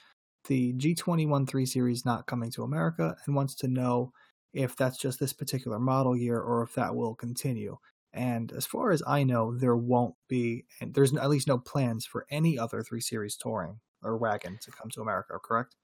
[0.48, 4.12] the G21 3 Series not coming to America, and wants to know
[4.52, 7.76] if that's just this particular model year or if that will continue.
[8.16, 12.06] And as far as I know, there won't be, and there's at least no plans
[12.06, 15.76] for any other 3 Series touring or wagon to come to America, correct?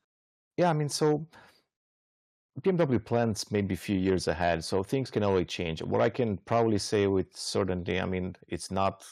[0.57, 1.27] Yeah, I mean, so
[2.61, 5.83] BMW plans maybe a few years ahead, so things can always change.
[5.83, 9.05] What I can probably say with certainty, I mean, it's not,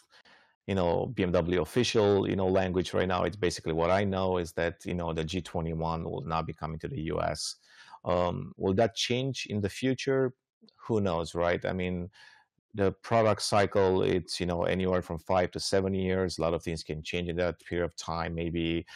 [0.67, 3.25] you know, BMW official, you know, language right now.
[3.25, 6.79] It's basically what I know is that you know the G21 will not be coming
[6.81, 7.57] to the U.S.
[8.05, 10.35] Um, will that change in the future?
[10.87, 11.65] Who knows, right?
[11.65, 12.11] I mean,
[12.75, 16.39] the product cycle it's you know anywhere from five to seven years.
[16.39, 18.35] A lot of things can change in that period of time.
[18.35, 18.87] Maybe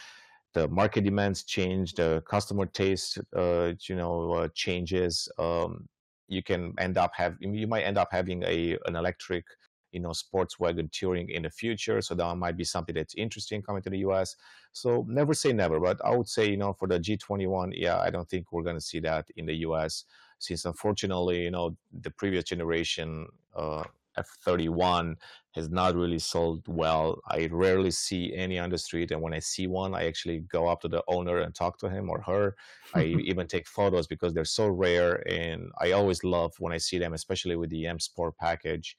[0.53, 5.27] the market demands change, the customer taste, uh, you know, uh, changes.
[5.37, 5.87] Um,
[6.27, 9.45] you can end up have you might end up having a an electric,
[9.91, 12.01] you know, sports wagon touring in the future.
[12.01, 14.35] So that might be something that's interesting coming to the U.S.
[14.71, 18.09] So never say never, but I would say you know for the G21, yeah, I
[18.09, 20.05] don't think we're going to see that in the U.S.
[20.39, 23.27] Since unfortunately, you know, the previous generation.
[23.55, 23.83] Uh,
[24.17, 25.15] F31
[25.55, 27.21] has not really sold well.
[27.29, 30.67] I rarely see any on the street, and when I see one, I actually go
[30.67, 32.55] up to the owner and talk to him or her.
[32.93, 36.97] I even take photos because they're so rare, and I always love when I see
[36.97, 38.97] them, especially with the M Sport package.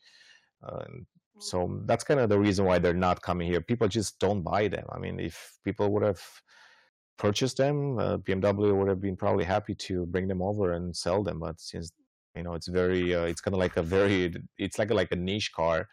[0.62, 0.84] Uh,
[1.38, 3.60] so that's kind of the reason why they're not coming here.
[3.60, 4.86] People just don't buy them.
[4.90, 6.22] I mean, if people would have
[7.18, 11.22] purchased them, uh, BMW would have been probably happy to bring them over and sell
[11.22, 11.40] them.
[11.40, 11.92] But since
[12.34, 15.10] you know it's very uh, it's kind of like a very it's like a, like
[15.10, 15.88] a niche car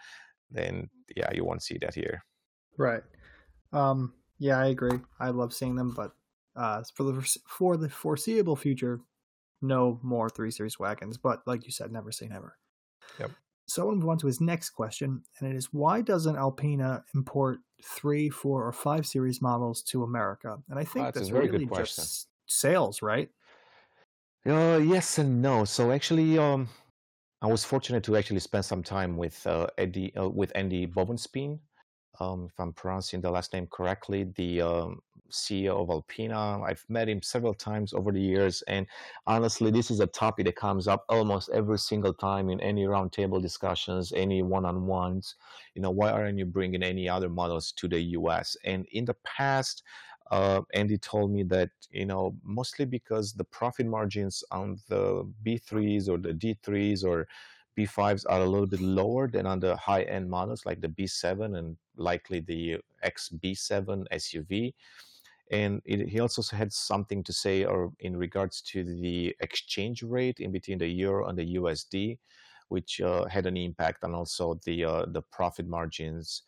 [0.51, 2.23] then yeah you won't see that here.
[2.77, 3.03] Right.
[3.71, 4.99] Um yeah i agree.
[5.19, 6.11] I love seeing them but
[6.55, 8.99] uh for the for the foreseeable future
[9.61, 12.57] no more 3 series wagons but like you said never say never.
[13.19, 13.31] Yep
[13.67, 16.35] so I want to move on to his next question, and it is why doesn't
[16.35, 20.57] Alpina import three, four, or five series models to America?
[20.69, 23.29] And I think oh, that's, that's really just sales, right?
[24.45, 25.63] Uh, yes and no.
[25.63, 26.67] So actually, um,
[27.41, 31.59] I was fortunate to actually spend some time with uh, Eddie uh, with Andy Bovensiepen,
[32.19, 34.99] um, if I'm pronouncing the last name correctly, the um,
[35.33, 36.61] CEO of Alpina.
[36.61, 38.85] I've met him several times over the years, and
[39.27, 43.41] honestly, this is a topic that comes up almost every single time in any roundtable
[43.41, 45.35] discussions, any one-on-ones.
[45.75, 48.55] You know, why aren't you bringing any other models to the U.S.?
[48.63, 49.83] And in the past,
[50.31, 56.09] uh, Andy told me that you know mostly because the profit margins on the B3s
[56.09, 57.27] or the D3s or
[57.77, 61.57] B5s are a little bit lower than on the high end models like the B7
[61.57, 64.73] and likely the XB7 SUV.
[65.51, 70.39] And it, he also had something to say or in regards to the exchange rate
[70.39, 72.17] in between the euro and the USD,
[72.69, 76.43] which uh, had an impact on also the uh, the profit margins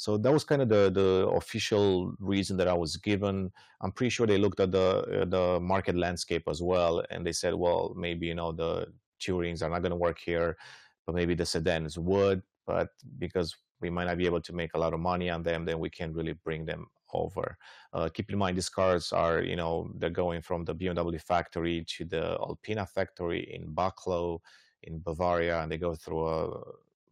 [0.00, 3.52] so that was kind of the the official reason that I was given.
[3.82, 4.88] I'm pretty sure they looked at the
[5.20, 8.86] uh, the market landscape as well, and they said, well, maybe you know the
[9.20, 10.56] Tourings are not going to work here,
[11.04, 12.40] but maybe the sedans would.
[12.66, 12.88] But
[13.18, 15.78] because we might not be able to make a lot of money on them, then
[15.78, 17.56] we can't really bring them over.
[17.92, 21.84] Uh, keep in mind, these cars are, you know, they're going from the BMW factory
[21.96, 24.40] to the Alpina factory in Buchloe
[24.84, 26.60] in Bavaria, and they go through a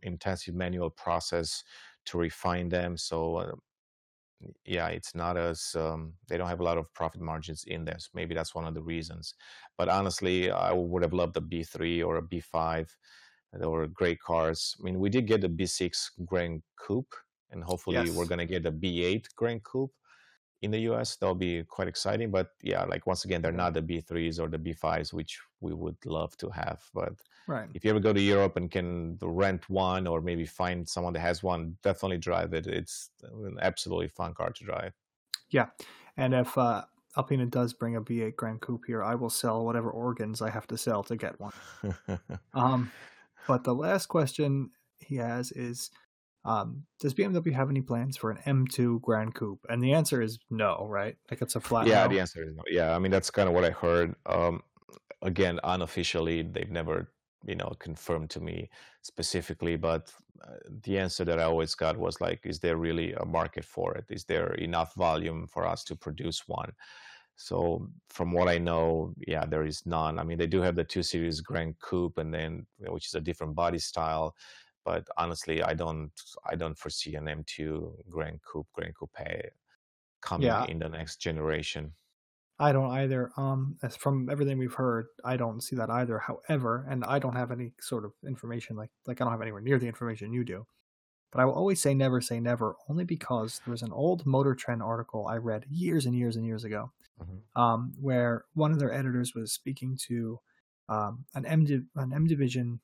[0.02, 1.64] intensive manual process
[2.06, 2.96] to refine them.
[2.96, 3.52] So uh,
[4.64, 7.86] yeah, it's not as um, they don't have a lot of profit margins in.
[7.86, 9.34] So maybe that's one of the reasons.
[9.76, 12.88] But honestly, I would have loved a B3 or a B5.
[13.54, 14.76] They were great cars.
[14.78, 17.14] I mean, we did get the B6 Grand Coupe,
[17.50, 18.10] and hopefully yes.
[18.10, 19.92] we're gonna get the B8 Grand Coupe
[20.62, 21.16] in the US.
[21.16, 22.30] That'll be quite exciting.
[22.30, 25.96] But yeah, like once again, they're not the B3s or the B5s, which we would
[26.04, 26.82] love to have.
[26.92, 27.14] But
[27.46, 27.68] right.
[27.74, 31.20] if you ever go to Europe and can rent one or maybe find someone that
[31.20, 32.66] has one, definitely drive it.
[32.66, 34.92] It's an absolutely fun car to drive.
[35.50, 35.66] Yeah.
[36.16, 36.84] And if uh,
[37.16, 40.66] Alpina does bring a B8 Grand Coupe here, I will sell whatever organs I have
[40.68, 41.52] to sell to get one.
[42.54, 42.90] um,
[43.46, 45.90] but the last question he has is
[46.48, 49.66] um, does BMW have any plans for an M2 Grand Coupe?
[49.68, 51.14] And the answer is no, right?
[51.30, 51.86] Like it's a flat.
[51.86, 52.08] Yeah, no.
[52.08, 52.62] the answer is no.
[52.70, 54.14] Yeah, I mean that's kind of what I heard.
[54.24, 54.62] Um,
[55.20, 57.12] again, unofficially, they've never
[57.44, 58.70] you know confirmed to me
[59.02, 60.10] specifically, but
[60.42, 63.94] uh, the answer that I always got was like, is there really a market for
[63.94, 64.06] it?
[64.08, 66.72] Is there enough volume for us to produce one?
[67.36, 70.18] So from what I know, yeah, there is none.
[70.18, 73.20] I mean, they do have the two series Grand Coupe, and then which is a
[73.20, 74.34] different body style
[74.84, 76.12] but honestly, I don't
[76.48, 79.52] I don't foresee an M2 Grand Coupe Grand Coupe
[80.20, 80.66] coming yeah.
[80.66, 81.92] in the next generation.
[82.60, 83.30] I don't either.
[83.36, 86.18] Um, as from everything we've heard, I don't see that either.
[86.18, 89.60] However, and I don't have any sort of information like like I don't have anywhere
[89.60, 90.66] near the information you do.
[91.30, 94.54] But I will always say never say never, only because there was an old Motor
[94.54, 96.90] Trend article I read years and years and years ago,
[97.22, 97.60] mm-hmm.
[97.60, 100.40] um, where one of their editors was speaking to
[100.88, 102.80] um, an M an M division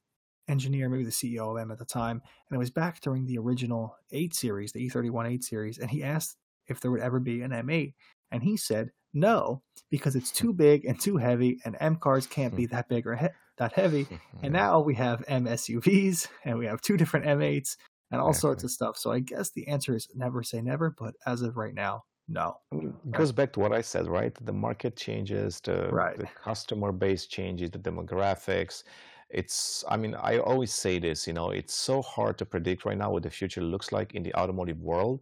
[0.49, 3.39] engineer, maybe the CEO of M at the time, and it was back during the
[3.39, 6.37] original 8 series, the E31 8 series, and he asked
[6.67, 7.95] if there would ever be an M8.
[8.31, 12.57] And he said, no, because it's too big and too heavy, and M cars can't
[12.57, 12.75] be hmm.
[12.75, 13.29] that big or he-
[13.59, 14.07] that heavy.
[14.43, 17.77] And now we have M SUVs, and we have two different M8s,
[18.11, 18.99] and all sorts of stuff.
[18.99, 22.57] So I guess the answer is never say never, but as of right now, no.
[22.73, 24.35] Mm, it goes back to what I said, right?
[24.45, 26.19] The market changes, the, Right.
[26.19, 28.85] the customer base changes, the demographics.
[29.35, 32.97] It's, I mean, I always say this, you know, it's so hard to predict right
[32.97, 35.20] now what the future looks like in the automotive world.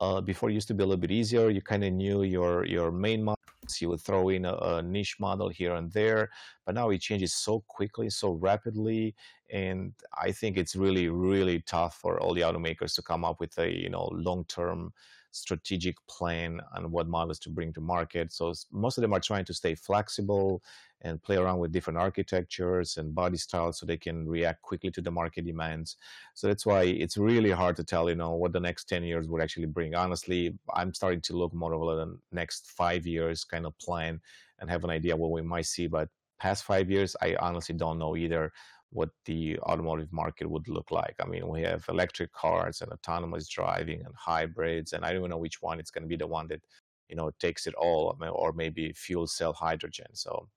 [0.00, 1.50] Uh, before it used to be a little bit easier.
[1.50, 3.80] You kind of knew your your main models.
[3.80, 6.30] You would throw in a, a niche model here and there,
[6.64, 9.16] but now it changes so quickly, so rapidly,
[9.50, 13.58] and I think it's really really tough for all the automakers to come up with
[13.58, 14.92] a you know long term
[15.30, 18.32] strategic plan on what models to bring to market.
[18.32, 20.62] So most of them are trying to stay flexible
[21.02, 25.00] and play around with different architectures and body styles so they can react quickly to
[25.00, 25.96] the market demands.
[26.34, 29.28] So that's why it's really hard to tell, you know, what the next 10 years
[29.28, 29.94] would actually bring.
[29.94, 34.20] Honestly, I'm starting to look more of the next five years kind of plan
[34.58, 35.86] and have an idea what we might see.
[35.86, 36.08] But
[36.40, 38.52] past five years, I honestly don't know either
[38.90, 41.14] what the automotive market would look like.
[41.20, 45.30] I mean, we have electric cars and autonomous driving and hybrids, and I don't even
[45.30, 46.62] know which one it's going to be the one that,
[47.08, 50.06] you know, takes it all, or maybe fuel cell hydrogen.
[50.14, 50.48] So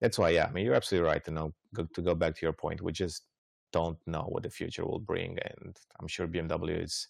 [0.00, 1.22] that's why, yeah, I mean, you're absolutely right.
[1.26, 3.22] You know, go, to go back to your point, we just
[3.72, 7.08] don't know what the future will bring, and I'm sure BMW is,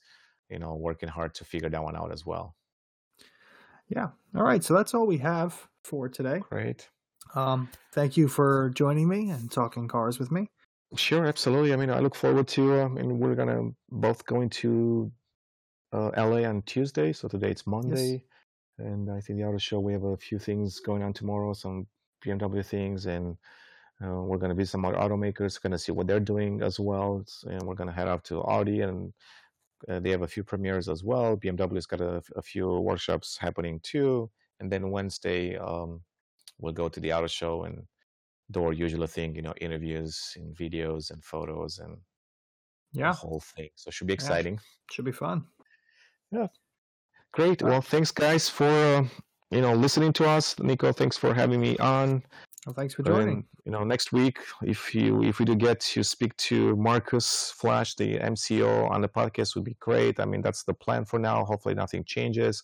[0.49, 2.55] you know, working hard to figure that one out as well.
[3.89, 4.09] Yeah.
[4.35, 4.63] All right.
[4.63, 6.41] So that's all we have for today.
[6.49, 6.89] Great.
[7.35, 10.51] Um, thank you for joining me and talking cars with me.
[10.97, 11.73] Sure, absolutely.
[11.73, 15.11] I mean, I look forward to, uh, and we're gonna both going to
[15.93, 17.13] uh, LA on Tuesday.
[17.13, 18.23] So today it's Monday,
[18.79, 21.87] and I think the auto show we have a few things going on tomorrow, some
[22.25, 23.37] BMW things, and
[24.05, 27.63] uh, we're gonna be some other automakers, gonna see what they're doing as well, and
[27.63, 29.13] we're gonna head off to Audi, and
[29.89, 31.37] uh, they have a few premieres as well.
[31.37, 36.01] BMW's got a, a few workshops happening too, and then Wednesday um,
[36.59, 37.87] we'll go to the auto show and
[38.51, 41.97] do our usual thing, you know, interviews and videos and photos and
[42.93, 43.13] the Yeah.
[43.15, 43.71] whole thing.
[43.77, 44.19] So it should be Yeah.
[44.21, 44.61] exciting.
[44.91, 45.47] Should be fun.
[46.31, 46.49] Yeah.
[47.33, 47.63] Great.
[47.63, 49.05] Well, thanks guys for uh,
[49.51, 50.59] you know listening to us.
[50.59, 52.23] Nico, thanks for having me on.
[52.67, 53.49] Well, thanks for And, joining.
[53.65, 57.95] you know, next week, if you if we do get to speak to Markus Flasch,
[57.97, 60.21] the MCO, on the podcast, would be great.
[60.21, 61.45] I mean, that's the plan for now.
[61.45, 62.63] Hopefully, nothing changes.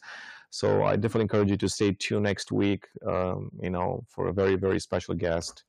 [0.51, 2.87] So I definitely encourage you to stay tuned next week.
[3.07, 5.65] Um, you know, for a very very special guest.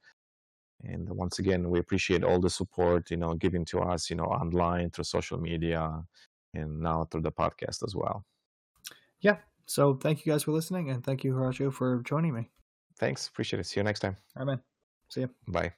[0.84, 4.10] And once again, we appreciate all the support you know given to us.
[4.10, 6.04] You know, online through social media,
[6.54, 8.26] and now through the podcast as well.
[9.22, 9.38] Yeah.
[9.68, 12.50] So thank you guys for listening, and thank you, Horacio, for joining me.
[12.98, 13.28] Thanks.
[13.28, 13.66] Appreciate it.
[13.68, 14.18] See you next time.
[14.36, 14.62] All right, man.
[15.10, 15.30] See you.
[15.48, 15.74] Bye.